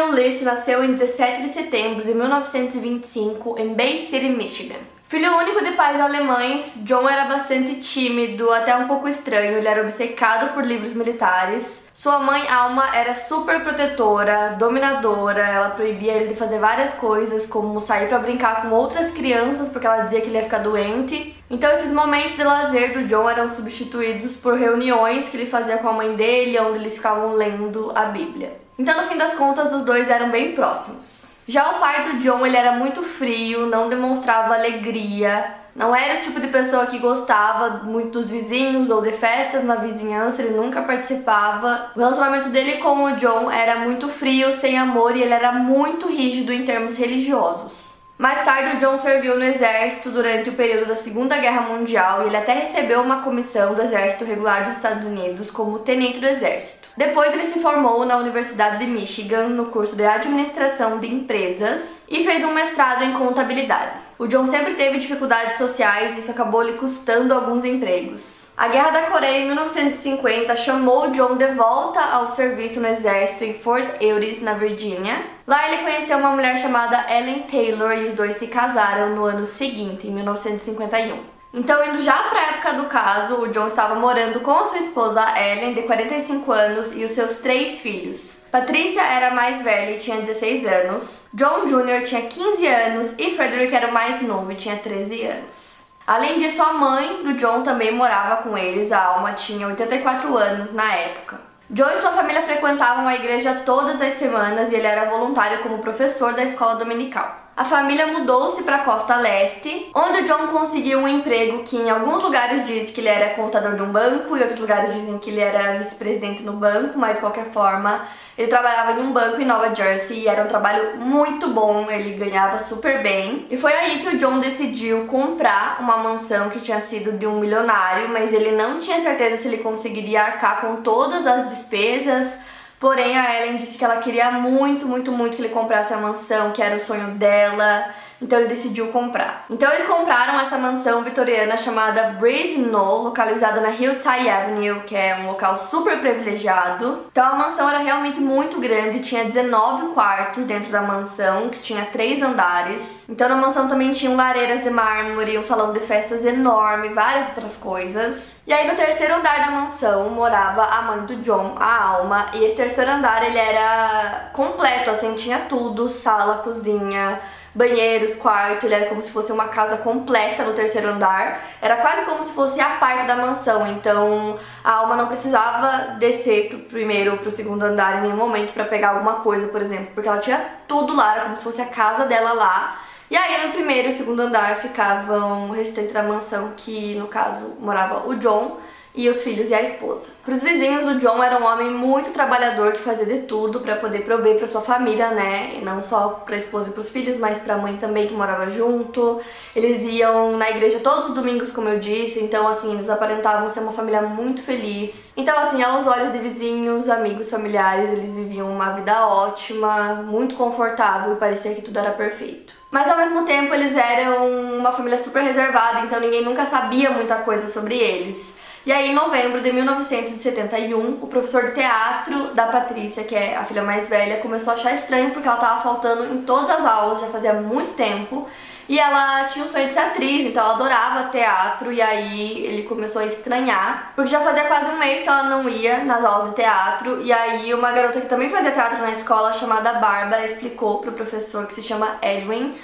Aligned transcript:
Emil 0.00 0.14
List 0.14 0.42
nasceu 0.44 0.82
em 0.82 0.94
17 0.94 1.42
de 1.42 1.50
setembro 1.50 2.02
de 2.02 2.14
1925 2.14 3.56
em 3.58 3.74
Bay 3.74 3.98
City, 3.98 4.30
Michigan. 4.30 4.78
Filho 5.06 5.36
único 5.36 5.62
de 5.62 5.72
pais 5.72 6.00
alemães, 6.00 6.80
John 6.84 7.06
era 7.06 7.26
bastante 7.26 7.74
tímido, 7.80 8.50
até 8.50 8.74
um 8.74 8.86
pouco 8.86 9.06
estranho. 9.06 9.58
Ele 9.58 9.68
era 9.68 9.82
obcecado 9.82 10.54
por 10.54 10.64
livros 10.64 10.94
militares. 10.94 11.84
Sua 11.92 12.18
mãe, 12.18 12.48
Alma, 12.48 12.96
era 12.96 13.12
super 13.12 13.62
protetora, 13.62 14.56
dominadora. 14.58 15.42
Ela 15.42 15.70
proibia 15.70 16.14
ele 16.14 16.28
de 16.28 16.36
fazer 16.36 16.58
várias 16.58 16.94
coisas, 16.94 17.46
como 17.46 17.78
sair 17.78 18.08
para 18.08 18.20
brincar 18.20 18.62
com 18.62 18.70
outras 18.70 19.10
crianças, 19.10 19.68
porque 19.68 19.86
ela 19.86 20.04
dizia 20.04 20.22
que 20.22 20.28
ele 20.28 20.38
ia 20.38 20.44
ficar 20.44 20.58
doente. 20.58 21.36
Então, 21.50 21.70
esses 21.72 21.92
momentos 21.92 22.36
de 22.36 22.44
lazer 22.44 22.94
do 22.94 23.04
John 23.04 23.28
eram 23.28 23.50
substituídos 23.50 24.36
por 24.36 24.54
reuniões 24.54 25.28
que 25.28 25.36
ele 25.36 25.46
fazia 25.46 25.76
com 25.76 25.88
a 25.88 25.92
mãe 25.92 26.14
dele, 26.14 26.58
onde 26.58 26.78
eles 26.78 26.96
ficavam 26.96 27.32
lendo 27.34 27.92
a 27.94 28.04
Bíblia. 28.04 28.59
Então, 28.80 28.98
no 28.98 29.06
fim 29.06 29.18
das 29.18 29.34
contas, 29.34 29.74
os 29.74 29.84
dois 29.84 30.08
eram 30.08 30.30
bem 30.30 30.54
próximos. 30.54 31.26
Já 31.46 31.72
o 31.72 31.80
pai 31.80 32.02
do 32.04 32.18
John, 32.20 32.46
ele 32.46 32.56
era 32.56 32.72
muito 32.72 33.02
frio, 33.02 33.66
não 33.66 33.90
demonstrava 33.90 34.54
alegria, 34.54 35.54
não 35.76 35.94
era 35.94 36.14
o 36.14 36.20
tipo 36.20 36.40
de 36.40 36.46
pessoa 36.46 36.86
que 36.86 36.98
gostava 36.98 37.84
muito 37.84 38.18
dos 38.18 38.30
vizinhos 38.30 38.88
ou 38.88 39.02
de 39.02 39.12
festas 39.12 39.62
na 39.64 39.74
vizinhança, 39.74 40.40
ele 40.40 40.56
nunca 40.56 40.80
participava. 40.80 41.90
O 41.94 41.98
relacionamento 41.98 42.48
dele 42.48 42.78
com 42.78 43.04
o 43.04 43.16
John 43.16 43.50
era 43.50 43.80
muito 43.80 44.08
frio, 44.08 44.50
sem 44.54 44.78
amor 44.78 45.14
e 45.14 45.22
ele 45.24 45.34
era 45.34 45.52
muito 45.52 46.08
rígido 46.08 46.50
em 46.50 46.64
termos 46.64 46.96
religiosos. 46.96 47.89
Mais 48.20 48.44
tarde, 48.44 48.80
John 48.80 49.00
serviu 49.00 49.38
no 49.38 49.44
exército 49.44 50.10
durante 50.10 50.50
o 50.50 50.52
período 50.52 50.88
da 50.88 50.94
Segunda 50.94 51.38
Guerra 51.38 51.62
Mundial 51.62 52.22
e 52.22 52.26
ele 52.26 52.36
até 52.36 52.52
recebeu 52.52 53.00
uma 53.00 53.22
comissão 53.22 53.72
do 53.72 53.80
Exército 53.80 54.26
Regular 54.26 54.64
dos 54.64 54.74
Estados 54.74 55.06
Unidos 55.06 55.50
como 55.50 55.78
tenente 55.78 56.18
do 56.18 56.26
exército. 56.26 56.86
Depois, 56.94 57.32
ele 57.32 57.44
se 57.44 57.60
formou 57.60 58.04
na 58.04 58.18
Universidade 58.18 58.76
de 58.76 58.86
Michigan 58.86 59.48
no 59.48 59.70
curso 59.70 59.96
de 59.96 60.04
Administração 60.04 60.98
de 60.98 61.06
Empresas 61.06 62.02
e 62.10 62.22
fez 62.22 62.44
um 62.44 62.52
mestrado 62.52 63.04
em 63.04 63.14
contabilidade. 63.14 63.92
O 64.18 64.26
John 64.26 64.44
sempre 64.44 64.74
teve 64.74 64.98
dificuldades 64.98 65.56
sociais 65.56 66.14
e 66.14 66.20
isso 66.20 66.30
acabou 66.30 66.60
lhe 66.60 66.74
custando 66.74 67.32
alguns 67.32 67.64
empregos. 67.64 68.39
A 68.60 68.68
Guerra 68.68 68.90
da 68.90 69.02
Coreia 69.04 69.38
em 69.38 69.46
1950 69.46 70.54
chamou 70.54 71.10
John 71.12 71.34
de 71.38 71.46
volta 71.54 71.98
ao 71.98 72.30
serviço 72.30 72.78
no 72.78 72.88
exército 72.88 73.42
em 73.42 73.54
Fort 73.54 73.88
Eries, 74.02 74.42
na 74.42 74.52
Virgínia. 74.52 75.16
Lá 75.46 75.66
ele 75.66 75.78
conheceu 75.78 76.18
uma 76.18 76.32
mulher 76.32 76.58
chamada 76.58 77.06
Ellen 77.10 77.44
Taylor 77.44 77.92
e 77.92 78.04
os 78.04 78.12
dois 78.12 78.36
se 78.36 78.48
casaram 78.48 79.16
no 79.16 79.24
ano 79.24 79.46
seguinte, 79.46 80.06
em 80.06 80.10
1951. 80.10 81.20
Então, 81.54 81.82
indo 81.88 82.02
já 82.02 82.12
para 82.24 82.38
a 82.38 82.48
época 82.50 82.72
do 82.74 82.84
caso, 82.84 83.36
o 83.36 83.48
John 83.48 83.66
estava 83.66 83.94
morando 83.94 84.40
com 84.40 84.62
sua 84.64 84.80
esposa 84.80 85.24
Ellen, 85.40 85.72
de 85.72 85.80
45 85.80 86.52
anos, 86.52 86.94
e 86.94 87.02
os 87.02 87.12
seus 87.12 87.38
três 87.38 87.80
filhos. 87.80 88.40
Patrícia 88.52 89.00
era 89.00 89.34
mais 89.34 89.62
velha 89.62 89.92
e 89.92 89.98
tinha 89.98 90.20
16 90.20 90.66
anos, 90.66 91.22
John 91.32 91.64
Jr. 91.64 92.02
tinha 92.04 92.22
15 92.22 92.66
anos 92.66 93.14
e 93.18 93.30
Frederick 93.30 93.74
era 93.74 93.88
o 93.88 93.92
mais 93.94 94.20
novo 94.20 94.52
e 94.52 94.54
tinha 94.54 94.76
13 94.76 95.22
anos. 95.22 95.69
Além 96.06 96.38
disso, 96.38 96.62
a 96.62 96.72
mãe 96.72 97.22
do 97.22 97.34
John 97.34 97.62
também 97.62 97.92
morava 97.92 98.42
com 98.42 98.56
eles, 98.56 98.90
a 98.90 99.02
Alma 99.02 99.32
tinha 99.32 99.66
84 99.66 100.36
anos 100.36 100.72
na 100.72 100.94
época. 100.94 101.40
John 101.70 101.88
e 101.90 101.96
sua 101.98 102.10
família 102.10 102.42
frequentavam 102.42 103.06
a 103.06 103.14
igreja 103.14 103.62
todas 103.64 104.00
as 104.00 104.14
semanas 104.14 104.72
e 104.72 104.74
ele 104.74 104.86
era 104.86 105.08
voluntário 105.08 105.62
como 105.62 105.78
professor 105.78 106.32
da 106.32 106.42
escola 106.42 106.74
dominical. 106.74 107.49
A 107.60 107.64
família 107.66 108.06
mudou-se 108.06 108.62
para 108.62 108.76
a 108.76 108.84
costa 108.84 109.16
leste, 109.16 109.90
onde 109.94 110.22
o 110.22 110.24
John 110.24 110.46
conseguiu 110.46 111.00
um 111.00 111.06
emprego 111.06 111.62
que 111.62 111.76
em 111.76 111.90
alguns 111.90 112.22
lugares 112.22 112.66
diz 112.66 112.90
que 112.90 113.02
ele 113.02 113.08
era 113.10 113.34
contador 113.34 113.74
de 113.74 113.82
um 113.82 113.92
banco 113.92 114.34
e 114.34 114.40
outros 114.40 114.58
lugares 114.58 114.94
dizem 114.94 115.18
que 115.18 115.28
ele 115.28 115.40
era 115.40 115.76
vice-presidente 115.76 116.42
no 116.42 116.54
banco, 116.54 116.98
mas 116.98 117.16
de 117.16 117.20
qualquer 117.20 117.50
forma 117.52 118.00
ele 118.38 118.48
trabalhava 118.48 118.98
em 118.98 119.02
um 119.02 119.12
banco 119.12 119.42
em 119.42 119.44
Nova 119.44 119.74
Jersey 119.74 120.20
e 120.20 120.26
era 120.26 120.42
um 120.42 120.46
trabalho 120.46 120.96
muito 120.96 121.48
bom, 121.48 121.90
ele 121.90 122.14
ganhava 122.14 122.58
super 122.58 123.02
bem. 123.02 123.46
E 123.50 123.58
foi 123.58 123.74
aí 123.74 123.98
que 123.98 124.08
o 124.08 124.16
John 124.16 124.40
decidiu 124.40 125.04
comprar 125.04 125.80
uma 125.80 125.98
mansão 125.98 126.48
que 126.48 126.60
tinha 126.60 126.80
sido 126.80 127.12
de 127.12 127.26
um 127.26 127.38
milionário, 127.38 128.08
mas 128.08 128.32
ele 128.32 128.52
não 128.52 128.78
tinha 128.78 129.02
certeza 129.02 129.36
se 129.36 129.48
ele 129.48 129.58
conseguiria 129.58 130.22
arcar 130.22 130.62
com 130.62 130.76
todas 130.76 131.26
as 131.26 131.44
despesas. 131.50 132.38
Porém, 132.80 133.14
a 133.18 133.36
Ellen 133.36 133.58
disse 133.58 133.76
que 133.76 133.84
ela 133.84 133.98
queria 133.98 134.32
muito, 134.32 134.88
muito, 134.88 135.12
muito 135.12 135.36
que 135.36 135.42
ele 135.42 135.50
comprasse 135.50 135.92
a 135.92 135.98
mansão, 135.98 136.50
que 136.50 136.62
era 136.62 136.76
o 136.76 136.80
sonho 136.80 137.08
dela. 137.10 137.94
Então 138.20 138.38
ele 138.38 138.48
decidiu 138.48 138.88
comprar. 138.88 139.46
Então 139.48 139.70
eles 139.70 139.86
compraram 139.86 140.38
essa 140.40 140.58
mansão 140.58 141.02
vitoriana 141.02 141.56
chamada 141.56 142.16
Breeze 142.18 142.58
Knoll, 142.58 143.04
localizada 143.04 143.60
na 143.60 143.70
Hillside 143.70 144.28
Avenue, 144.28 144.80
que 144.86 144.94
é 144.94 145.16
um 145.16 145.26
local 145.28 145.58
super 145.58 145.98
privilegiado. 145.98 147.06
Então 147.10 147.26
a 147.26 147.34
mansão 147.34 147.68
era 147.68 147.78
realmente 147.78 148.20
muito 148.20 148.60
grande, 148.60 149.00
tinha 149.00 149.24
19 149.24 149.94
quartos 149.94 150.44
dentro 150.44 150.70
da 150.70 150.82
mansão, 150.82 151.48
que 151.48 151.60
tinha 151.60 151.86
três 151.86 152.22
andares. 152.22 153.04
Então 153.08 153.28
na 153.28 153.36
mansão 153.36 153.68
também 153.68 153.92
tinham 153.92 154.16
lareiras 154.16 154.62
de 154.62 154.70
mármore, 154.70 155.38
um 155.38 155.44
salão 155.44 155.72
de 155.72 155.80
festas 155.80 156.24
enorme, 156.24 156.90
várias 156.90 157.28
outras 157.28 157.56
coisas. 157.56 158.40
E 158.46 158.52
aí 158.52 158.68
no 158.68 158.76
terceiro 158.76 159.14
andar 159.14 159.40
da 159.40 159.50
mansão 159.50 160.10
morava 160.10 160.64
a 160.64 160.82
mãe 160.82 161.06
do 161.06 161.16
John, 161.16 161.56
a 161.58 161.84
Alma, 161.84 162.26
e 162.34 162.44
esse 162.44 162.56
terceiro 162.56 162.90
andar 162.90 163.24
ele 163.26 163.38
era 163.38 164.30
completo, 164.32 164.90
assim, 164.90 165.14
tinha 165.14 165.40
tudo, 165.40 165.88
sala, 165.88 166.38
cozinha, 166.38 167.20
banheiros, 167.54 168.14
quarto, 168.14 168.64
ele 168.64 168.74
era 168.74 168.86
como 168.86 169.02
se 169.02 169.10
fosse 169.10 169.32
uma 169.32 169.48
casa 169.48 169.78
completa 169.78 170.44
no 170.44 170.52
terceiro 170.52 170.88
andar. 170.88 171.42
Era 171.60 171.76
quase 171.76 172.04
como 172.04 172.22
se 172.24 172.32
fosse 172.32 172.60
a 172.60 172.70
parte 172.76 173.06
da 173.06 173.16
mansão, 173.16 173.66
então 173.66 174.38
a 174.62 174.72
Alma 174.72 174.96
não 174.96 175.08
precisava 175.08 175.94
descer 175.98 176.48
pro 176.48 176.58
primeiro 176.60 177.12
ou 177.12 177.18
pro 177.18 177.30
segundo 177.30 177.62
andar 177.62 177.98
em 177.98 178.02
nenhum 178.02 178.16
momento 178.16 178.52
para 178.52 178.64
pegar 178.64 178.90
alguma 178.90 179.14
coisa, 179.14 179.48
por 179.48 179.60
exemplo, 179.60 179.88
porque 179.94 180.08
ela 180.08 180.18
tinha 180.18 180.44
tudo 180.68 180.94
lá, 180.94 181.14
era 181.14 181.24
como 181.24 181.36
se 181.36 181.44
fosse 181.44 181.60
a 181.60 181.66
casa 181.66 182.06
dela 182.06 182.32
lá. 182.32 182.80
E 183.10 183.16
aí 183.16 183.44
no 183.44 183.52
primeiro 183.52 183.88
e 183.88 183.92
segundo 183.92 184.20
andar 184.20 184.54
ficavam 184.56 185.50
o 185.50 185.52
restante 185.52 185.92
da 185.92 186.02
mansão, 186.02 186.52
que 186.56 186.94
no 186.94 187.08
caso 187.08 187.56
morava 187.58 188.08
o 188.08 188.14
John 188.14 188.58
e 188.94 189.08
os 189.08 189.22
filhos 189.22 189.50
e 189.50 189.54
a 189.54 189.62
esposa. 189.62 190.08
Para 190.24 190.34
os 190.34 190.42
vizinhos, 190.42 190.86
o 190.86 190.98
John 190.98 191.22
era 191.22 191.38
um 191.38 191.44
homem 191.44 191.70
muito 191.70 192.12
trabalhador 192.12 192.72
que 192.72 192.80
fazia 192.80 193.06
de 193.06 193.22
tudo 193.22 193.60
para 193.60 193.76
poder 193.76 194.00
prover 194.04 194.36
para 194.36 194.46
sua 194.46 194.60
família, 194.60 195.10
né? 195.10 195.54
E 195.56 195.64
não 195.64 195.82
só 195.82 196.22
para 196.24 196.34
a 196.34 196.38
esposa 196.38 196.70
e 196.70 196.72
para 196.72 196.80
os 196.80 196.90
filhos, 196.90 197.18
mas 197.18 197.38
para 197.38 197.54
a 197.54 197.58
mãe 197.58 197.76
também 197.76 198.06
que 198.06 198.14
morava 198.14 198.50
junto. 198.50 199.20
Eles 199.54 199.82
iam 199.82 200.36
na 200.36 200.50
igreja 200.50 200.80
todos 200.80 201.08
os 201.10 201.14
domingos, 201.14 201.50
como 201.52 201.68
eu 201.68 201.78
disse, 201.78 202.20
então 202.20 202.46
assim, 202.48 202.72
eles 202.72 202.90
aparentavam 202.90 203.48
ser 203.48 203.60
uma 203.60 203.72
família 203.72 204.02
muito 204.02 204.42
feliz. 204.42 205.12
Então 205.16 205.38
assim, 205.38 205.62
aos 205.62 205.86
olhos 205.86 206.12
de 206.12 206.18
vizinhos, 206.18 206.88
amigos, 206.88 207.30
familiares, 207.30 207.90
eles 207.90 208.14
viviam 208.16 208.50
uma 208.50 208.70
vida 208.72 209.06
ótima, 209.06 209.94
muito 209.94 210.34
confortável 210.34 211.12
e 211.12 211.16
parecia 211.16 211.54
que 211.54 211.62
tudo 211.62 211.78
era 211.78 211.92
perfeito. 211.92 212.54
Mas 212.70 212.88
ao 212.88 212.96
mesmo 212.96 213.24
tempo, 213.24 213.52
eles 213.52 213.76
eram 213.76 214.30
uma 214.58 214.70
família 214.70 214.96
super 214.96 215.22
reservada, 215.22 215.80
então 215.80 215.98
ninguém 215.98 216.24
nunca 216.24 216.46
sabia 216.46 216.90
muita 216.90 217.16
coisa 217.16 217.48
sobre 217.48 217.76
eles. 217.76 218.38
E 218.66 218.70
aí, 218.70 218.90
em 218.90 218.94
novembro 218.94 219.40
de 219.40 219.50
1971, 219.52 220.98
o 221.00 221.06
professor 221.06 221.46
de 221.46 221.52
teatro 221.52 222.34
da 222.34 222.46
Patrícia, 222.46 223.04
que 223.04 223.14
é 223.14 223.34
a 223.34 223.42
filha 223.42 223.62
mais 223.62 223.88
velha, 223.88 224.18
começou 224.18 224.52
a 224.52 224.56
achar 224.56 224.74
estranho 224.74 225.12
porque 225.12 225.26
ela 225.26 225.38
estava 225.38 225.62
faltando 225.62 226.12
em 226.12 226.22
todas 226.22 226.50
as 226.50 226.66
aulas, 226.66 227.00
já 227.00 227.06
fazia 227.06 227.32
muito 227.32 227.72
tempo. 227.72 228.28
E 228.68 228.78
ela 228.78 229.24
tinha 229.24 229.46
o 229.46 229.48
sonho 229.48 229.66
de 229.66 229.72
ser 229.72 229.80
atriz, 229.80 230.26
então 230.26 230.44
ela 230.44 230.54
adorava 230.54 231.08
teatro, 231.08 231.72
e 231.72 231.80
aí 231.80 232.44
ele 232.44 232.62
começou 232.64 233.00
a 233.00 233.06
estranhar, 233.06 233.92
porque 233.96 234.10
já 234.10 234.20
fazia 234.20 234.44
quase 234.44 234.70
um 234.70 234.78
mês 234.78 235.02
que 235.02 235.08
ela 235.08 235.24
não 235.24 235.48
ia 235.48 235.82
nas 235.82 236.04
aulas 236.04 236.28
de 236.28 236.36
teatro, 236.36 237.02
e 237.02 237.10
aí 237.12 237.52
uma 237.52 237.72
garota 237.72 238.00
que 238.00 238.08
também 238.08 238.28
fazia 238.28 238.52
teatro 238.52 238.78
na 238.82 238.92
escola, 238.92 239.32
chamada 239.32 239.72
Bárbara, 239.72 240.24
explicou 240.24 240.78
pro 240.78 240.92
professor 240.92 241.46
que 241.46 241.54
se 241.54 241.62
chama 241.62 241.96
Edwin 242.00 242.54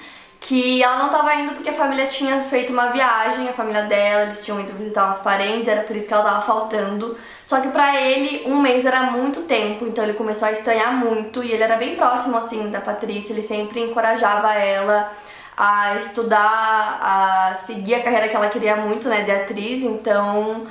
que 0.46 0.81
ela 0.81 0.98
não 0.98 1.06
estava 1.06 1.34
indo 1.34 1.54
porque 1.54 1.70
a 1.70 1.72
família 1.72 2.06
tinha 2.06 2.40
feito 2.40 2.72
uma 2.72 2.93
viagem, 2.93 3.48
a 3.48 3.52
família 3.52 3.82
dela, 3.82 4.26
eles 4.26 4.44
tinham 4.44 4.60
ido 4.60 4.72
visitar 4.75 5.10
uns 5.10 5.19
parentes, 5.19 5.66
era 5.66 5.82
por 5.82 5.96
isso 5.96 6.06
que 6.06 6.14
ela 6.14 6.22
estava 6.22 6.40
faltando. 6.40 7.16
Só 7.44 7.60
que 7.60 7.69
para 7.69 8.00
ele, 8.00 8.44
um 8.46 8.60
mês 8.60 8.87
era 8.87 9.10
muito 9.10 9.43
tempo, 9.43 9.84
então 9.84 10.04
ele 10.04 10.12
começou 10.12 10.46
a 10.46 10.52
estranhar 10.52 10.93
muito 10.94 11.43
e 11.43 11.50
ele 11.50 11.64
era 11.64 11.76
bem 11.76 11.96
próximo 11.96 12.37
assim 12.37 12.70
da 12.70 12.81
Patrícia, 12.81 13.32
ele 13.32 13.43
sempre 13.43 13.81
encorajava 13.81 14.54
ela 14.54 15.10
a 15.56 15.96
estudar, 15.96 17.00
a 17.02 17.54
seguir 17.66 17.96
a 17.96 18.02
carreira 18.04 18.28
que 18.28 18.37
ela 18.37 18.48
queria 18.48 18.76
muito, 18.76 19.08
né, 19.08 19.22
de 19.22 19.32
atriz, 19.32 19.82
então 19.82 20.64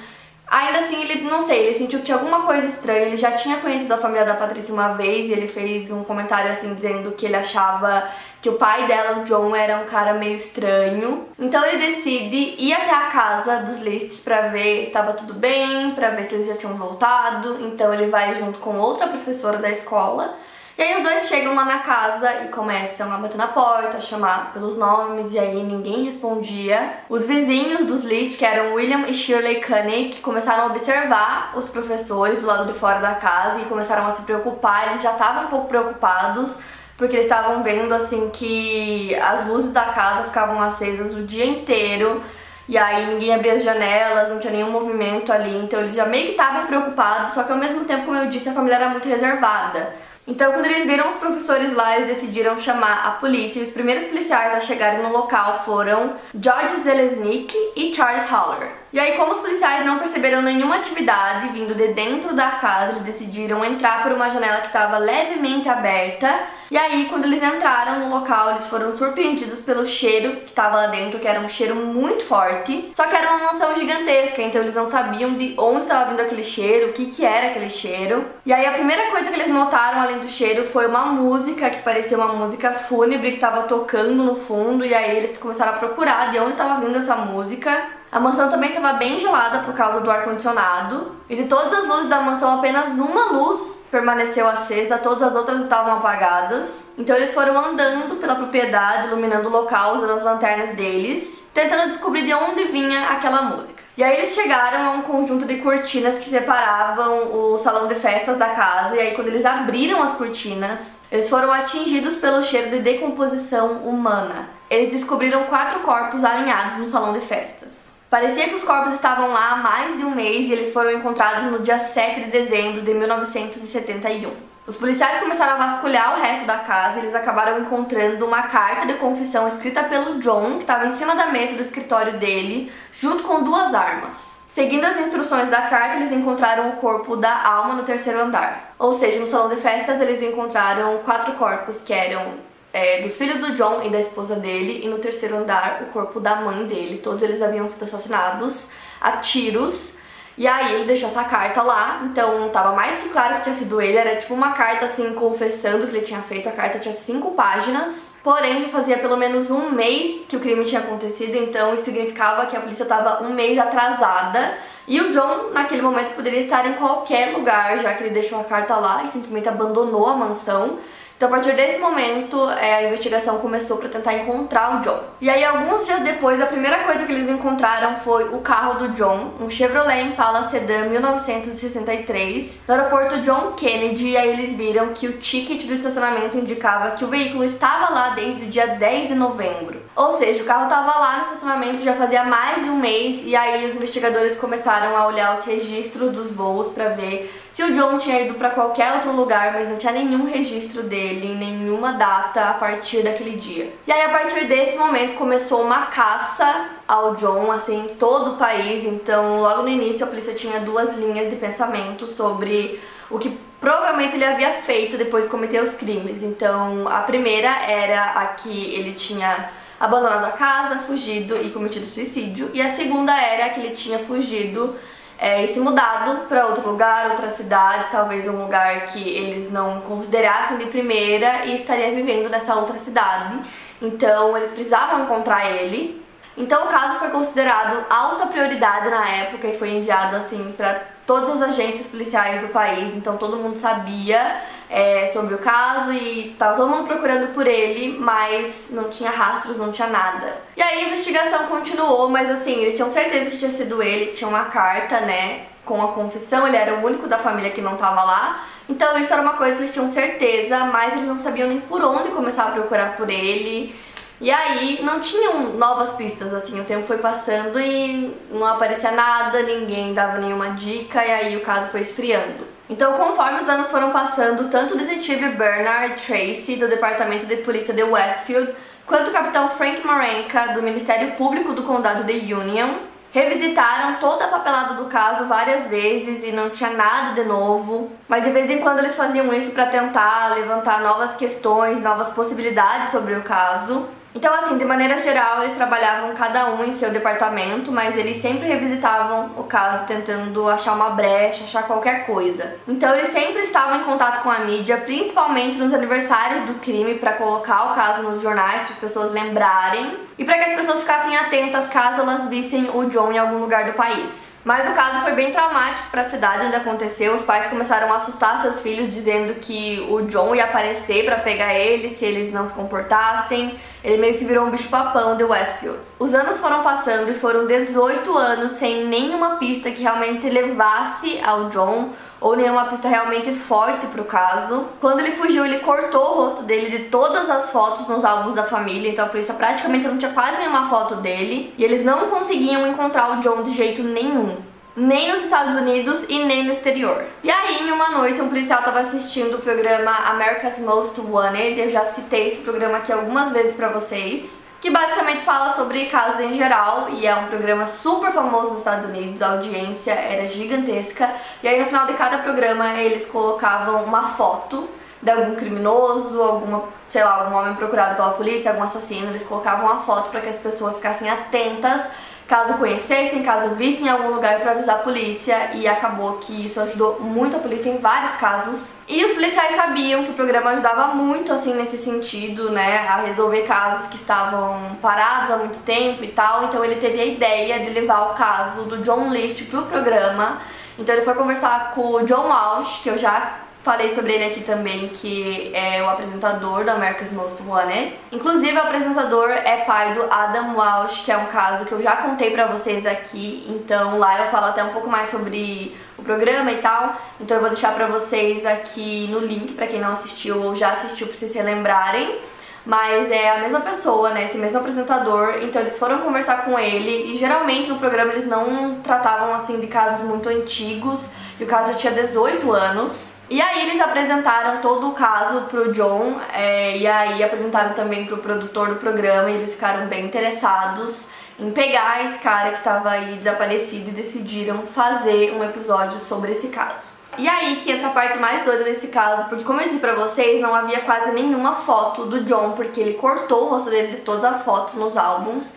Ainda 0.47 0.79
assim, 0.79 1.01
ele, 1.01 1.21
não 1.21 1.43
sei, 1.43 1.65
ele 1.65 1.75
sentiu 1.75 1.99
que 1.99 2.05
tinha 2.05 2.17
alguma 2.17 2.43
coisa 2.43 2.67
estranha. 2.67 3.01
Ele 3.01 3.17
já 3.17 3.31
tinha 3.31 3.57
conhecido 3.57 3.93
a 3.93 3.97
família 3.97 4.25
da 4.25 4.35
Patrícia 4.35 4.73
uma 4.73 4.89
vez 4.89 5.29
e 5.29 5.33
ele 5.33 5.47
fez 5.47 5.91
um 5.91 6.03
comentário 6.03 6.51
assim 6.51 6.73
dizendo 6.73 7.11
que 7.11 7.25
ele 7.25 7.35
achava 7.35 8.07
que 8.41 8.49
o 8.49 8.53
pai 8.53 8.85
dela, 8.85 9.19
o 9.19 9.23
John, 9.25 9.55
era 9.55 9.77
um 9.77 9.85
cara 9.85 10.13
meio 10.13 10.35
estranho. 10.35 11.25
Então 11.39 11.65
ele 11.65 11.85
decide 11.85 12.55
ir 12.59 12.73
até 12.73 12.93
a 12.93 13.07
casa 13.07 13.63
dos 13.63 13.79
Lists 13.79 14.19
para 14.19 14.49
ver 14.49 14.81
se 14.81 14.87
estava 14.87 15.13
tudo 15.13 15.33
bem, 15.33 15.89
para 15.91 16.11
ver 16.11 16.29
se 16.29 16.35
eles 16.35 16.47
já 16.47 16.55
tinham 16.55 16.77
voltado. 16.77 17.57
Então 17.61 17.93
ele 17.93 18.05
vai 18.05 18.35
junto 18.35 18.59
com 18.59 18.77
outra 18.77 19.07
professora 19.07 19.57
da 19.57 19.69
escola 19.69 20.44
e 20.77 20.81
aí 20.81 20.97
os 20.97 21.03
dois 21.03 21.27
chegam 21.27 21.55
lá 21.55 21.63
na 21.63 21.79
casa 21.79 22.43
e 22.43 22.49
começam 22.49 23.09
a 23.09 23.17
bater 23.17 23.37
na 23.37 23.47
porta, 23.47 23.95
a 23.95 24.01
chamar 24.01 24.51
pelos 24.51 24.75
nomes, 24.77 25.31
e 25.31 25.39
aí 25.39 25.63
ninguém 25.63 26.03
respondia. 26.03 26.97
Os 27.07 27.25
vizinhos 27.25 27.85
dos 27.85 28.03
List, 28.03 28.37
que 28.37 28.43
eram 28.43 28.73
William 28.73 29.05
e 29.07 29.13
Shirley 29.13 29.61
Koenig, 29.61 30.19
começaram 30.19 30.63
a 30.63 30.65
observar 30.65 31.53
os 31.55 31.69
professores 31.69 32.39
do 32.39 32.47
lado 32.47 32.71
de 32.71 32.77
fora 32.77 32.99
da 32.99 33.15
casa 33.15 33.61
e 33.61 33.65
começaram 33.65 34.05
a 34.05 34.11
se 34.11 34.23
preocupar. 34.23 34.89
Eles 34.89 35.01
já 35.01 35.13
estavam 35.13 35.45
um 35.45 35.47
pouco 35.47 35.69
preocupados, 35.69 36.55
porque 36.97 37.15
eles 37.15 37.25
estavam 37.25 37.63
vendo 37.63 37.93
assim 37.93 38.29
que 38.29 39.15
as 39.15 39.47
luzes 39.47 39.71
da 39.71 39.85
casa 39.85 40.25
ficavam 40.25 40.59
acesas 40.59 41.13
o 41.13 41.23
dia 41.23 41.45
inteiro. 41.45 42.21
E 42.67 42.77
aí 42.77 43.05
ninguém 43.05 43.33
abria 43.33 43.53
as 43.53 43.63
janelas, 43.63 44.29
não 44.29 44.39
tinha 44.39 44.51
nenhum 44.51 44.71
movimento 44.71 45.31
ali, 45.31 45.55
então 45.55 45.79
eles 45.79 45.93
já 45.93 46.05
meio 46.05 46.25
que 46.25 46.31
estavam 46.31 46.65
preocupados, 46.65 47.31
só 47.33 47.43
que 47.43 47.51
ao 47.51 47.59
mesmo 47.59 47.85
tempo, 47.85 48.05
como 48.05 48.17
eu 48.17 48.27
disse, 48.27 48.49
a 48.49 48.53
família 48.53 48.75
era 48.75 48.89
muito 48.89 49.07
reservada. 49.07 50.03
Então, 50.27 50.53
quando 50.53 50.65
eles 50.65 50.87
viram 50.87 51.07
os 51.07 51.15
professores 51.15 51.71
lá, 51.73 51.95
eles 51.95 52.07
decidiram 52.07 52.57
chamar 52.57 53.05
a 53.05 53.11
polícia 53.11 53.59
e 53.59 53.63
os 53.63 53.69
primeiros 53.69 54.05
policiais 54.05 54.53
a 54.55 54.59
chegarem 54.59 55.03
no 55.03 55.11
local 55.11 55.63
foram 55.63 56.15
George 56.33 56.77
Zelesnik 56.77 57.55
e 57.75 57.93
Charles 57.93 58.27
Haller. 58.31 58.71
E 58.95 58.99
aí, 58.99 59.17
como 59.17 59.33
os 59.33 59.39
policiais 59.39 59.85
não 59.85 59.99
perceberam 59.99 60.41
nenhuma 60.41 60.77
atividade 60.77 61.49
vindo 61.49 61.75
de 61.75 61.89
dentro 61.89 62.33
da 62.33 62.51
casa, 62.51 62.93
eles 62.93 63.01
decidiram 63.01 63.65
entrar 63.65 64.01
por 64.01 64.13
uma 64.13 64.29
janela 64.29 64.61
que 64.61 64.67
estava 64.67 64.97
levemente 64.97 65.67
aberta. 65.67 66.33
E 66.71 66.77
aí, 66.77 67.07
quando 67.09 67.25
eles 67.25 67.43
entraram 67.43 67.99
no 67.99 68.15
local, 68.15 68.51
eles 68.51 68.67
foram 68.67 68.97
surpreendidos 68.97 69.59
pelo 69.59 69.85
cheiro 69.85 70.37
que 70.37 70.51
estava 70.51 70.77
lá 70.77 70.87
dentro, 70.87 71.19
que 71.19 71.27
era 71.27 71.41
um 71.41 71.49
cheiro 71.49 71.75
muito 71.75 72.23
forte. 72.23 72.89
Só 72.93 73.03
que 73.03 73.13
era 73.13 73.31
uma 73.31 73.51
mansão 73.51 73.75
gigantesca, 73.75 74.41
então 74.41 74.61
eles 74.61 74.73
não 74.73 74.87
sabiam 74.87 75.33
de 75.33 75.55
onde 75.57 75.81
estava 75.81 76.11
vindo 76.11 76.21
aquele 76.21 76.45
cheiro, 76.45 76.91
o 76.91 76.93
que, 76.93 77.07
que 77.07 77.25
era 77.25 77.47
aquele 77.47 77.69
cheiro. 77.69 78.23
E 78.45 78.53
aí, 78.53 78.65
a 78.65 78.71
primeira 78.71 79.11
coisa 79.11 79.29
que 79.29 79.35
eles 79.35 79.49
notaram, 79.49 80.03
além 80.03 80.19
do 80.19 80.29
cheiro, 80.29 80.69
foi 80.69 80.87
uma 80.87 81.07
música 81.07 81.69
que 81.69 81.81
parecia 81.81 82.17
uma 82.17 82.29
música 82.29 82.71
fúnebre 82.71 83.31
que 83.31 83.35
estava 83.35 83.63
tocando 83.63 84.23
no 84.23 84.37
fundo. 84.37 84.85
E 84.85 84.93
aí, 84.93 85.17
eles 85.17 85.37
começaram 85.37 85.73
a 85.73 85.77
procurar 85.79 86.31
de 86.31 86.39
onde 86.39 86.53
estava 86.53 86.79
vindo 86.79 86.97
essa 86.97 87.17
música. 87.17 87.94
A 88.15 88.19
mansão 88.21 88.47
também 88.47 88.69
estava 88.69 88.93
bem 88.93 89.19
gelada 89.19 89.59
por 89.65 89.73
causa 89.73 89.99
do 89.99 90.09
ar-condicionado. 90.09 91.17
E 91.29 91.35
de 91.35 91.43
todas 91.47 91.73
as 91.73 91.85
luzes 91.85 92.07
da 92.07 92.21
mansão, 92.21 92.59
apenas 92.59 92.91
uma 92.91 93.33
luz 93.33 93.83
permaneceu 93.91 94.47
acesa, 94.47 94.97
todas 94.97 95.21
as 95.21 95.35
outras 95.35 95.59
estavam 95.59 95.97
apagadas. 95.97 96.85
Então 96.97 97.13
eles 97.13 97.33
foram 97.33 97.57
andando 97.57 98.15
pela 98.15 98.35
propriedade, 98.35 99.07
iluminando 99.07 99.49
o 99.49 99.51
local, 99.51 99.95
usando 99.95 100.13
as 100.13 100.23
lanternas 100.23 100.73
deles, 100.75 101.43
tentando 101.53 101.89
descobrir 101.89 102.25
de 102.25 102.33
onde 102.33 102.63
vinha 102.63 103.09
aquela 103.09 103.41
música. 103.41 103.83
E 103.97 104.03
aí 104.03 104.19
eles 104.19 104.33
chegaram 104.33 104.85
a 104.85 104.91
um 104.91 105.01
conjunto 105.01 105.45
de 105.45 105.57
cortinas 105.57 106.17
que 106.17 106.29
separavam 106.29 107.33
o 107.33 107.57
salão 107.57 107.89
de 107.89 107.95
festas 107.95 108.37
da 108.37 108.47
casa, 108.51 108.95
e 108.95 108.99
aí 108.99 109.13
quando 109.13 109.27
eles 109.27 109.43
abriram 109.43 110.01
as 110.01 110.13
cortinas, 110.13 110.93
eles 111.11 111.29
foram 111.29 111.51
atingidos 111.51 112.13
pelo 112.13 112.41
cheiro 112.41 112.69
de 112.69 112.79
decomposição 112.79 113.79
humana. 113.79 114.51
Eles 114.69 114.93
descobriram 114.93 115.43
quatro 115.47 115.81
corpos 115.81 116.23
alinhados 116.23 116.77
no 116.77 116.85
salão 116.85 117.11
de 117.11 117.19
festas. 117.19 117.84
Parecia 118.15 118.47
que 118.47 118.55
os 118.55 118.63
corpos 118.63 118.93
estavam 118.93 119.27
lá 119.33 119.51
há 119.51 119.55
mais 119.57 119.97
de 119.97 120.05
um 120.05 120.15
mês 120.15 120.45
e 120.45 120.53
eles 120.53 120.71
foram 120.71 120.89
encontrados 120.89 121.51
no 121.51 121.59
dia 121.59 121.77
7 121.77 122.21
de 122.21 122.31
dezembro 122.31 122.81
de 122.81 122.93
1971. 122.93 124.31
Os 124.65 124.77
policiais 124.77 125.19
começaram 125.19 125.55
a 125.55 125.67
vasculhar 125.67 126.17
o 126.17 126.21
resto 126.21 126.45
da 126.45 126.59
casa 126.59 126.99
e 126.99 127.01
eles 127.01 127.13
acabaram 127.13 127.59
encontrando 127.59 128.25
uma 128.25 128.43
carta 128.43 128.87
de 128.87 128.93
confissão 128.99 129.49
escrita 129.49 129.83
pelo 129.83 130.21
John, 130.21 130.53
que 130.53 130.61
estava 130.61 130.85
em 130.85 130.93
cima 130.93 131.13
da 131.13 131.25
mesa 131.25 131.55
do 131.55 131.61
escritório 131.61 132.17
dele, 132.17 132.71
junto 132.97 133.23
com 133.23 133.43
duas 133.43 133.73
armas. 133.73 134.39
Seguindo 134.47 134.85
as 134.85 134.97
instruções 134.97 135.49
da 135.49 135.63
carta, 135.63 135.97
eles 135.97 136.13
encontraram 136.13 136.69
o 136.69 136.77
corpo 136.77 137.17
da 137.17 137.45
alma 137.45 137.73
no 137.73 137.83
terceiro 137.83 138.21
andar. 138.21 138.73
Ou 138.79 138.93
seja, 138.93 139.19
no 139.19 139.27
salão 139.27 139.49
de 139.49 139.57
festas, 139.57 139.99
eles 139.99 140.23
encontraram 140.23 140.99
quatro 140.99 141.33
corpos 141.33 141.81
que 141.81 141.91
eram 141.91 142.35
é, 142.75 143.01
dos 143.01 143.15
filhos 143.15 143.39
do 143.39 143.55
John 143.55 143.83
e 143.83 143.89
da 143.89 144.01
esposa 144.01 144.35
dele, 144.35 144.81
e 144.83 144.89
no 144.89 144.99
terceiro 144.99 145.37
andar 145.37 145.83
o 145.83 145.93
corpo 145.93 146.19
da 146.19 146.35
mãe 146.35 146.65
dele. 146.65 146.97
Todos 146.97 147.23
eles 147.23 147.41
haviam 147.41 147.65
sido 147.69 147.85
assassinados 147.85 148.67
a 148.99 149.13
tiros. 149.13 149.93
E 150.37 150.45
aí 150.45 150.75
ele 150.75 150.83
deixou 150.83 151.07
essa 151.07 151.23
carta 151.23 151.61
lá, 151.61 152.01
então 152.03 152.49
tava 152.49 152.75
mais 152.75 152.97
que 152.97 153.07
claro 153.07 153.35
que 153.35 153.43
tinha 153.43 153.55
sido 153.55 153.79
ele, 153.79 153.97
era 153.97 154.17
tipo 154.17 154.33
uma 154.33 154.51
carta 154.51 154.83
assim 154.83 155.13
confessando 155.13 155.87
que 155.87 155.95
ele 155.95 156.05
tinha 156.05 156.19
feito, 156.19 156.49
a 156.49 156.51
carta 156.51 156.77
tinha 156.77 156.93
cinco 156.93 157.31
páginas, 157.31 158.11
porém 158.21 158.59
já 158.59 158.67
fazia 158.67 158.97
pelo 158.97 159.15
menos 159.15 159.49
um 159.49 159.71
mês 159.71 160.25
que 160.27 160.35
o 160.35 160.41
crime 160.41 160.65
tinha 160.65 160.81
acontecido, 160.81 161.37
então 161.37 161.73
isso 161.73 161.85
significava 161.85 162.47
que 162.47 162.57
a 162.57 162.59
polícia 162.59 162.83
estava 162.83 163.23
um 163.23 163.33
mês 163.33 163.57
atrasada 163.57 164.57
e 164.85 164.99
o 164.99 165.13
John 165.13 165.51
naquele 165.53 165.81
momento 165.81 166.13
poderia 166.13 166.41
estar 166.41 166.67
em 166.67 166.73
qualquer 166.73 167.31
lugar, 167.37 167.79
já 167.79 167.93
que 167.93 168.03
ele 168.03 168.13
deixou 168.13 168.41
a 168.41 168.43
carta 168.43 168.75
lá 168.75 169.05
e 169.05 169.07
simplesmente 169.07 169.47
abandonou 169.47 170.05
a 170.05 170.15
mansão. 170.15 170.79
Então, 171.15 171.29
a 171.29 171.31
partir 171.31 171.53
desse 171.53 171.79
momento, 171.79 172.49
é, 172.49 172.75
a 172.75 172.83
investigação 172.87 173.37
começou 173.37 173.77
para 173.77 173.87
tentar 173.87 174.13
encontrar 174.15 174.77
o 174.77 174.81
John. 174.81 174.99
E 175.21 175.29
aí, 175.29 175.45
alguns 175.45 175.85
dias 175.85 176.01
depois, 176.01 176.41
a 176.41 176.45
primeira 176.45 176.79
coisa 176.79 177.05
que 177.05 177.11
eles 177.11 177.29
encontraram 177.29 177.95
foi 177.97 178.25
o 178.25 178.39
carro 178.39 178.79
do 178.79 178.89
John, 178.89 179.33
um 179.39 179.49
Chevrolet 179.49 180.03
Impala 180.03 180.49
Sedan 180.49 180.89
1963, 180.89 182.61
no 182.67 182.73
aeroporto 182.73 183.21
John 183.21 183.53
Kennedy. 183.53 184.09
E 184.09 184.17
aí, 184.17 184.29
eles 184.29 184.55
viram 184.55 184.89
que 184.89 185.07
o 185.07 185.13
ticket 185.13 185.65
do 185.65 185.73
estacionamento 185.73 186.37
indicava 186.37 186.91
que 186.91 187.05
o 187.05 187.07
veículo 187.07 187.45
estava 187.45 187.93
lá 187.93 188.09
desde 188.09 188.45
o 188.45 188.49
dia 188.49 188.67
10 188.67 189.07
de 189.07 189.15
novembro. 189.15 189.84
Ou 189.95 190.11
seja, 190.11 190.43
o 190.43 190.45
carro 190.45 190.65
estava 190.65 190.99
lá 190.99 191.15
no 191.17 191.21
estacionamento 191.21 191.81
já 191.81 191.93
fazia 191.93 192.23
mais 192.25 192.61
de 192.61 192.69
um 192.69 192.77
mês. 192.77 193.21
E 193.23 193.33
aí, 193.33 193.65
os 193.65 193.75
investigadores 193.75 194.35
começaram 194.35 194.97
a 194.97 195.07
olhar 195.07 195.33
os 195.33 195.45
registros 195.45 196.11
dos 196.11 196.33
voos 196.33 196.67
para 196.67 196.89
ver 196.89 197.33
se 197.49 197.63
o 197.63 197.73
John 197.73 197.97
tinha 197.97 198.23
ido 198.23 198.33
para 198.33 198.49
qualquer 198.49 198.95
outro 198.95 199.13
lugar, 199.13 199.53
mas 199.53 199.69
não 199.69 199.77
tinha 199.77 199.93
nenhum 199.93 200.29
registro 200.29 200.83
dele, 200.83 201.35
nenhuma 201.35 201.93
data 201.93 202.49
a 202.49 202.53
partir 202.55 203.03
daquele 203.03 203.37
dia. 203.37 203.73
E 203.87 203.91
aí 203.93 204.01
a 204.01 204.09
partir 204.09 204.45
desse 204.45 204.77
momento 204.77 205.15
começou 205.15 205.61
uma 205.61 205.85
caça 205.85 206.71
ao 206.85 207.15
John, 207.15 207.49
assim, 207.49 207.85
em 207.85 207.95
todo 207.95 208.31
o 208.31 208.37
país. 208.37 208.83
Então, 208.83 209.39
logo 209.39 209.61
no 209.61 209.69
início 209.69 210.05
a 210.05 210.09
polícia 210.09 210.33
tinha 210.33 210.59
duas 210.59 210.93
linhas 210.97 211.29
de 211.29 211.37
pensamento 211.37 212.05
sobre 212.05 212.77
o 213.09 213.17
que 213.17 213.39
provavelmente 213.61 214.15
ele 214.15 214.25
havia 214.25 214.51
feito 214.51 214.97
depois 214.97 215.23
de 215.23 215.31
cometer 215.31 215.63
os 215.63 215.73
crimes. 215.75 216.21
Então, 216.21 216.85
a 216.89 216.99
primeira 217.03 217.47
era 217.47 218.11
a 218.11 218.25
que 218.27 218.75
ele 218.75 218.91
tinha 218.91 219.49
abandonado 219.79 220.25
a 220.25 220.31
casa, 220.31 220.79
fugido 220.79 221.35
e 221.43 221.49
cometido 221.49 221.85
suicídio, 221.87 222.49
e 222.53 222.61
a 222.61 222.75
segunda 222.75 223.15
era 223.15 223.49
que 223.49 223.59
ele 223.59 223.75
tinha 223.75 223.99
fugido 223.99 224.75
é, 225.17 225.43
e 225.43 225.47
se 225.47 225.59
mudado 225.59 226.27
para 226.27 226.47
outro 226.47 226.69
lugar, 226.69 227.11
outra 227.11 227.29
cidade, 227.29 227.85
talvez 227.89 228.27
um 228.27 228.43
lugar 228.43 228.87
que 228.87 229.01
eles 229.01 229.49
não 229.51 229.81
considerassem 229.81 230.57
de 230.57 230.65
primeira 230.65 231.45
e 231.45 231.55
estaria 231.55 231.93
vivendo 231.93 232.29
nessa 232.29 232.55
outra 232.55 232.77
cidade. 232.77 233.39
Então 233.81 234.35
eles 234.35 234.49
precisavam 234.49 235.03
encontrar 235.03 235.49
ele. 235.49 236.03
Então 236.37 236.65
o 236.65 236.67
caso 236.67 236.99
foi 236.99 237.09
considerado 237.09 237.85
alta 237.89 238.27
prioridade 238.27 238.89
na 238.89 239.07
época 239.07 239.47
e 239.47 239.57
foi 239.57 239.69
enviado 239.69 240.17
assim 240.17 240.53
para 240.57 240.81
todas 241.07 241.29
as 241.29 241.49
agências 241.49 241.87
policiais 241.87 242.41
do 242.41 242.49
país. 242.49 242.93
Então 242.93 243.15
todo 243.15 243.37
mundo 243.37 243.57
sabia 243.57 244.41
é, 244.69 245.07
sobre 245.07 245.35
o 245.35 245.37
caso 245.37 245.91
e 245.93 246.35
tava 246.37 246.55
todo 246.55 246.69
mundo 246.69 246.87
procurando 246.87 247.33
por 247.33 247.45
ele, 247.47 247.97
mas 247.99 248.67
não 248.71 248.89
tinha 248.89 249.09
rastros, 249.09 249.57
não 249.57 249.71
tinha 249.71 249.87
nada. 249.87 250.41
E 250.57 250.61
aí 250.61 250.83
a 250.83 250.87
investigação 250.87 251.45
continuou, 251.47 252.09
mas 252.09 252.29
assim, 252.29 252.53
eles 252.61 252.75
tinham 252.75 252.89
certeza 252.89 253.31
que 253.31 253.37
tinha 253.37 253.51
sido 253.51 253.81
ele, 253.81 254.13
tinha 254.13 254.27
uma 254.27 254.45
carta, 254.45 255.01
né, 255.01 255.45
com 255.63 255.81
a 255.81 255.93
confissão, 255.93 256.47
ele 256.47 256.57
era 256.57 256.75
o 256.75 256.85
único 256.85 257.07
da 257.07 257.17
família 257.17 257.51
que 257.51 257.61
não 257.61 257.77
tava 257.77 258.03
lá. 258.03 258.43
Então 258.67 258.97
isso 258.97 259.13
era 259.13 259.21
uma 259.21 259.33
coisa 259.33 259.57
que 259.57 259.63
eles 259.63 259.73
tinham 259.73 259.89
certeza, 259.89 260.59
mas 260.65 260.93
eles 260.93 261.05
não 261.05 261.19
sabiam 261.19 261.47
nem 261.47 261.59
por 261.59 261.83
onde 261.83 262.09
começar 262.09 262.45
a 262.45 262.51
procurar 262.51 262.95
por 262.95 263.09
ele. 263.09 263.75
E 264.19 264.31
aí 264.31 264.79
não 264.81 265.01
tinham 265.01 265.53
novas 265.53 265.91
pistas, 265.93 266.33
assim, 266.33 266.59
o 266.59 266.63
tempo 266.63 266.87
foi 266.87 266.97
passando 266.97 267.59
e 267.59 268.15
não 268.31 268.45
aparecia 268.45 268.91
nada, 268.91 269.43
ninguém 269.43 269.93
dava 269.93 270.17
nenhuma 270.17 270.51
dica 270.51 271.05
e 271.05 271.11
aí 271.11 271.37
o 271.37 271.41
caso 271.41 271.67
foi 271.67 271.81
esfriando. 271.81 272.54
Então, 272.69 272.93
conforme 272.93 273.41
os 273.41 273.47
anos 273.47 273.69
foram 273.69 273.91
passando, 273.91 274.49
tanto 274.49 274.73
o 274.73 274.77
detetive 274.77 275.29
Bernard 275.29 276.03
Tracy, 276.03 276.55
do 276.55 276.67
Departamento 276.67 277.27
de 277.27 277.37
Polícia 277.37 277.73
de 277.73 277.83
Westfield, 277.83 278.55
quanto 278.87 279.09
o 279.09 279.13
capitão 279.13 279.49
Frank 279.49 279.85
Marenka, 279.85 280.53
do 280.53 280.63
Ministério 280.63 281.11
Público 281.11 281.53
do 281.53 281.61
Condado 281.63 282.03
de 282.03 282.33
Union, 282.33 282.69
revisitaram 283.11 283.95
toda 283.99 284.25
a 284.25 284.27
papelada 284.27 284.73
do 284.73 284.85
caso 284.85 285.25
várias 285.25 285.67
vezes 285.67 286.23
e 286.23 286.31
não 286.31 286.49
tinha 286.49 286.71
nada 286.71 287.13
de 287.13 287.25
novo. 287.25 287.91
Mas 288.09 288.23
de 288.23 288.31
vez 288.31 288.49
em 288.49 288.57
quando 288.57 288.79
eles 288.79 288.95
faziam 288.95 289.31
isso 289.31 289.51
para 289.51 289.67
tentar 289.67 290.35
levantar 290.35 290.81
novas 290.81 291.15
questões, 291.15 291.81
novas 291.81 292.09
possibilidades 292.09 292.91
sobre 292.91 293.13
o 293.13 293.21
caso. 293.21 293.87
Então, 294.15 294.33
assim, 294.33 294.57
de 294.57 294.63
maneira 294.63 294.97
geral, 295.03 295.41
eles 295.41 295.57
trabalhavam 295.57 296.15
cada 296.15 296.51
um 296.51 296.63
em 296.63 296.71
seu 296.71 296.89
departamento, 296.89 297.69
mas 297.69 297.97
eles 297.97 298.15
sempre 298.15 298.47
revisitavam 298.47 299.31
o 299.37 299.43
caso 299.43 299.85
tentando 299.85 300.47
achar 300.47 300.73
uma 300.73 300.91
brecha, 300.91 301.43
achar 301.43 301.63
qualquer 301.63 302.05
coisa. 302.05 302.55
Então, 302.65 302.95
eles 302.95 303.09
sempre 303.09 303.41
estavam 303.41 303.81
em 303.81 303.83
contato 303.83 304.23
com 304.23 304.31
a 304.31 304.39
mídia, 304.39 304.77
principalmente 304.77 305.57
nos 305.57 305.73
aniversários 305.73 306.45
do 306.45 306.53
crime, 306.61 306.95
para 306.95 307.11
colocar 307.11 307.71
o 307.71 307.75
caso 307.75 308.03
nos 308.03 308.21
jornais, 308.21 308.61
para 308.61 308.71
as 308.71 308.79
pessoas 308.79 309.11
lembrarem 309.11 309.97
e 310.17 310.23
para 310.23 310.37
que 310.37 310.45
as 310.45 310.55
pessoas 310.55 310.79
ficassem 310.79 311.17
atentas 311.17 311.67
caso 311.67 311.99
elas 311.99 312.29
vissem 312.29 312.69
o 312.73 312.85
John 312.85 313.11
em 313.11 313.17
algum 313.17 313.39
lugar 313.39 313.65
do 313.65 313.73
país. 313.73 314.34
Mas 314.45 314.69
o 314.69 314.75
caso 314.75 315.01
foi 315.01 315.13
bem 315.13 315.31
traumático 315.31 315.89
para 315.89 316.01
a 316.01 316.09
cidade 316.09 316.45
onde 316.45 316.55
aconteceu. 316.55 317.15
Os 317.15 317.23
pais 317.23 317.47
começaram 317.47 317.91
a 317.91 317.95
assustar 317.95 318.39
seus 318.43 318.61
filhos 318.61 318.91
dizendo 318.91 319.33
que 319.41 319.83
o 319.89 320.03
John 320.03 320.35
ia 320.35 320.43
aparecer 320.43 321.03
para 321.03 321.15
pegar 321.15 321.55
eles 321.55 321.97
se 321.97 322.05
eles 322.05 322.31
não 322.31 322.45
se 322.45 322.53
comportassem. 322.53 323.57
Ele 323.83 323.97
meio 323.97 324.19
que 324.19 324.23
virou 324.23 324.45
um 324.45 324.51
bicho-papão 324.51 325.17
de 325.17 325.23
Westfield. 325.23 325.79
Os 325.97 326.13
anos 326.13 326.39
foram 326.39 326.61
passando 326.61 327.09
e 327.09 327.15
foram 327.15 327.47
18 327.47 328.15
anos 328.15 328.51
sem 328.51 328.85
nenhuma 328.85 329.37
pista 329.37 329.71
que 329.71 329.81
realmente 329.81 330.29
levasse 330.29 331.19
ao 331.25 331.49
John 331.49 331.89
ou 332.19 332.35
nenhuma 332.35 332.65
pista 332.65 332.87
realmente 332.87 333.33
forte 333.35 333.85
pro 333.87 334.05
caso. 334.05 334.67
Quando 334.79 334.99
ele 334.99 335.11
fugiu, 335.11 335.45
ele 335.45 335.59
cortou 335.59 336.01
o 336.01 336.25
rosto 336.25 336.43
dele 336.43 336.77
de 336.77 336.85
todas 336.85 337.29
as 337.29 337.51
fotos 337.51 337.87
nos 337.87 338.05
álbuns 338.05 338.35
da 338.35 338.43
família, 338.43 338.89
então 338.89 339.05
a 339.05 339.09
polícia 339.09 339.33
praticamente 339.33 339.87
não 339.87 339.97
tinha 339.97 340.11
quase 340.11 340.37
nenhuma 340.37 340.67
foto 340.67 340.95
dele, 340.97 341.53
e 341.57 341.63
eles 341.63 341.83
não 341.83 342.09
conseguiam 342.09 342.67
encontrar 342.67 343.11
o 343.11 343.21
John 343.21 343.43
de 343.43 343.51
jeito 343.51 343.83
nenhum. 343.83 344.37
Nem 344.75 345.13
nos 345.13 345.23
Estados 345.23 345.55
Unidos 345.55 346.03
e 346.09 346.25
nem 346.25 346.43
no 346.43 346.51
exterior. 346.51 347.01
E 347.23 347.31
aí, 347.31 347.61
em 347.61 347.71
uma 347.71 347.91
noite, 347.91 348.21
um 348.21 348.27
policial 348.27 348.59
estava 348.59 348.81
assistindo 348.81 349.35
o 349.35 349.41
programa 349.41 349.89
America's 350.09 350.59
Most 350.59 350.99
Wanted. 350.99 351.57
Eu 351.57 351.69
já 351.69 351.85
citei 351.85 352.27
esse 352.27 352.41
programa 352.41 352.79
aqui 352.79 352.91
algumas 352.91 353.31
vezes 353.31 353.53
para 353.53 353.69
vocês 353.69 354.44
que 354.65 354.71
basicamente 354.71 355.21
fala 355.21 355.53
sobre 355.53 355.85
casos 355.85 356.21
em 356.21 356.33
geral 356.33 356.87
e 356.89 357.05
é 357.05 357.15
um 357.15 357.27
programa 357.27 357.67
super 357.67 358.11
famoso 358.11 358.49
nos 358.49 358.57
Estados 358.57 358.89
Unidos, 358.89 359.21
a 359.21 359.33
audiência 359.33 359.91
era 359.91 360.27
gigantesca. 360.27 361.07
E 361.43 361.47
aí 361.47 361.59
no 361.59 361.67
final 361.67 361.85
de 361.85 361.93
cada 361.93 362.17
programa 362.17 362.73
eles 362.73 363.05
colocavam 363.05 363.83
uma 363.85 364.13
foto 364.13 364.67
de 365.05 365.11
algum 365.11 365.35
criminoso, 365.35 366.19
alguma, 366.19 366.63
sei 366.89 367.03
lá, 367.03 367.21
algum 367.21 367.35
homem 367.35 367.53
procurado 367.53 367.95
pela 367.95 368.13
polícia, 368.13 368.49
algum 368.49 368.63
assassino, 368.63 369.11
eles 369.11 369.23
colocavam 369.23 369.65
uma 369.65 369.83
foto 369.83 370.09
para 370.09 370.19
que 370.19 370.29
as 370.29 370.39
pessoas 370.39 370.77
ficassem 370.77 371.07
atentas 371.07 371.81
caso 372.27 372.55
conhecessem, 372.55 373.21
caso 373.21 373.49
vissem 373.49 373.85
em 373.85 373.89
algum 373.89 374.09
lugar 374.09 374.39
para 374.39 374.51
avisar 374.51 374.77
a 374.77 374.79
polícia 374.79 375.51
e 375.53 375.67
acabou 375.67 376.13
que 376.13 376.45
isso 376.45 376.59
ajudou 376.59 376.99
muito 376.99 377.37
a 377.37 377.39
polícia 377.39 377.69
em 377.69 377.77
vários 377.77 378.13
casos. 378.13 378.77
E 378.87 379.05
os 379.05 379.13
policiais 379.13 379.55
sabiam 379.55 380.03
que 380.03 380.09
o 380.09 380.15
programa 380.15 380.49
ajudava 380.51 380.95
muito 380.95 381.31
assim 381.31 381.53
nesse 381.53 381.77
sentido, 381.77 382.49
né, 382.49 382.87
a 382.87 382.97
resolver 383.01 383.43
casos 383.43 383.87
que 383.87 383.95
estavam 383.95 384.75
parados 384.81 385.29
há 385.29 385.37
muito 385.37 385.59
tempo 385.59 386.03
e 386.03 386.07
tal. 386.07 386.45
Então 386.45 386.65
ele 386.65 386.77
teve 386.77 386.99
a 386.99 387.05
ideia 387.05 387.59
de 387.59 387.69
levar 387.69 388.11
o 388.11 388.15
caso 388.15 388.63
do 388.63 388.79
John 388.79 389.09
List 389.09 389.45
pro 389.45 389.61
programa. 389.63 390.39
Então 390.79 390.95
ele 390.95 391.05
foi 391.05 391.13
conversar 391.13 391.73
com 391.75 391.93
o 391.93 392.03
John 392.05 392.27
Walsh, 392.27 392.81
que 392.81 392.89
eu 392.89 392.97
já 392.97 393.44
Falei 393.65 393.89
sobre 393.89 394.13
ele 394.13 394.25
aqui 394.25 394.41
também, 394.41 394.89
que 394.89 395.51
é 395.51 395.81
o 395.81 395.89
apresentador 395.89 396.63
do 396.63 396.69
America's 396.69 397.11
Most 397.11 397.41
Wanted. 397.41 397.95
Inclusive, 398.11 398.55
o 398.55 398.61
apresentador 398.61 399.31
é 399.31 399.61
pai 399.65 399.95
do 399.95 400.05
Adam 400.07 400.55
Walsh, 400.55 401.01
que 401.03 401.11
é 401.11 401.17
um 401.17 401.25
caso 401.25 401.65
que 401.65 401.71
eu 401.71 401.81
já 401.81 401.95
contei 401.95 402.29
pra 402.29 402.45
vocês 402.45 402.85
aqui. 402.85 403.43
Então, 403.49 403.97
lá 403.97 404.23
eu 404.23 404.27
falo 404.27 404.45
até 404.45 404.63
um 404.63 404.69
pouco 404.69 404.87
mais 404.87 405.09
sobre 405.09 405.75
o 405.97 406.03
programa 406.03 406.51
e 406.51 406.61
tal. 406.61 406.95
Então, 407.19 407.37
eu 407.37 407.41
vou 407.41 407.49
deixar 407.49 407.73
pra 407.73 407.87
vocês 407.87 408.45
aqui 408.45 409.07
no 409.09 409.17
link, 409.17 409.53
pra 409.53 409.65
quem 409.65 409.79
não 409.79 409.93
assistiu 409.93 410.43
ou 410.43 410.55
já 410.55 410.73
assistiu, 410.73 411.07
pra 411.07 411.15
vocês 411.15 411.31
se 411.31 411.41
lembrarem 411.41 412.19
mas 412.67 413.11
é 413.11 413.29
a 413.29 413.39
mesma 413.41 413.61
pessoa, 413.61 414.09
né? 414.09 414.25
Esse 414.25 414.39
mesmo 414.39 414.57
apresentador. 414.57 415.35
Então 415.43 415.61
eles 415.61 415.77
foram 415.77 415.99
conversar 415.99 416.45
com 416.45 416.57
ele 416.57 417.11
e 417.11 417.15
geralmente 417.15 417.69
no 417.69 417.77
programa 417.77 418.11
eles 418.11 418.27
não 418.27 418.79
tratavam 418.81 419.35
assim 419.35 419.59
de 419.59 419.67
casos 419.67 420.03
muito 420.03 420.27
antigos. 420.27 421.05
E 421.39 421.43
o 421.43 421.47
caso 421.47 421.75
tinha 421.77 421.93
18 421.93 422.51
anos. 422.51 423.14
E 423.29 423.41
aí 423.41 423.67
eles 423.67 423.81
apresentaram 423.81 424.61
todo 424.61 424.89
o 424.89 424.93
caso 424.93 425.41
pro 425.43 425.73
John 425.73 426.19
é, 426.31 426.77
e 426.77 426.85
aí 426.85 427.23
apresentaram 427.23 427.73
também 427.73 428.05
pro 428.05 428.17
produtor 428.17 428.69
do 428.69 428.75
programa 428.75 429.31
e 429.31 429.33
eles 429.33 429.53
ficaram 429.53 429.87
bem 429.87 430.05
interessados 430.05 431.05
em 431.39 431.51
pegar 431.51 432.05
esse 432.05 432.19
cara 432.19 432.51
que 432.51 432.59
estava 432.59 432.91
aí 432.91 433.15
desaparecido 433.15 433.89
e 433.89 433.93
decidiram 433.93 434.59
fazer 434.67 435.33
um 435.33 435.43
episódio 435.43 435.99
sobre 435.99 436.31
esse 436.31 436.49
caso. 436.49 436.93
E 437.17 437.27
aí 437.27 437.55
que 437.57 437.71
entra 437.71 437.87
a 437.87 437.91
parte 437.91 438.17
mais 438.19 438.43
doida 438.43 438.63
desse 438.63 438.87
caso, 438.87 439.27
porque 439.27 439.43
como 439.43 439.59
eu 439.59 439.65
disse 439.65 439.79
pra 439.79 439.95
vocês, 439.95 440.41
não 440.41 440.53
havia 440.53 440.81
quase 440.81 441.11
nenhuma 441.11 441.55
foto 441.55 442.05
do 442.05 442.23
John, 442.23 442.51
porque 442.51 442.79
ele 442.79 442.93
cortou 442.93 443.45
o 443.45 443.49
rosto 443.49 443.69
dele 443.69 443.95
de 443.95 444.01
todas 444.01 444.23
as 444.23 444.43
fotos 444.43 444.75
nos 444.75 444.95
álbuns. 444.95 445.51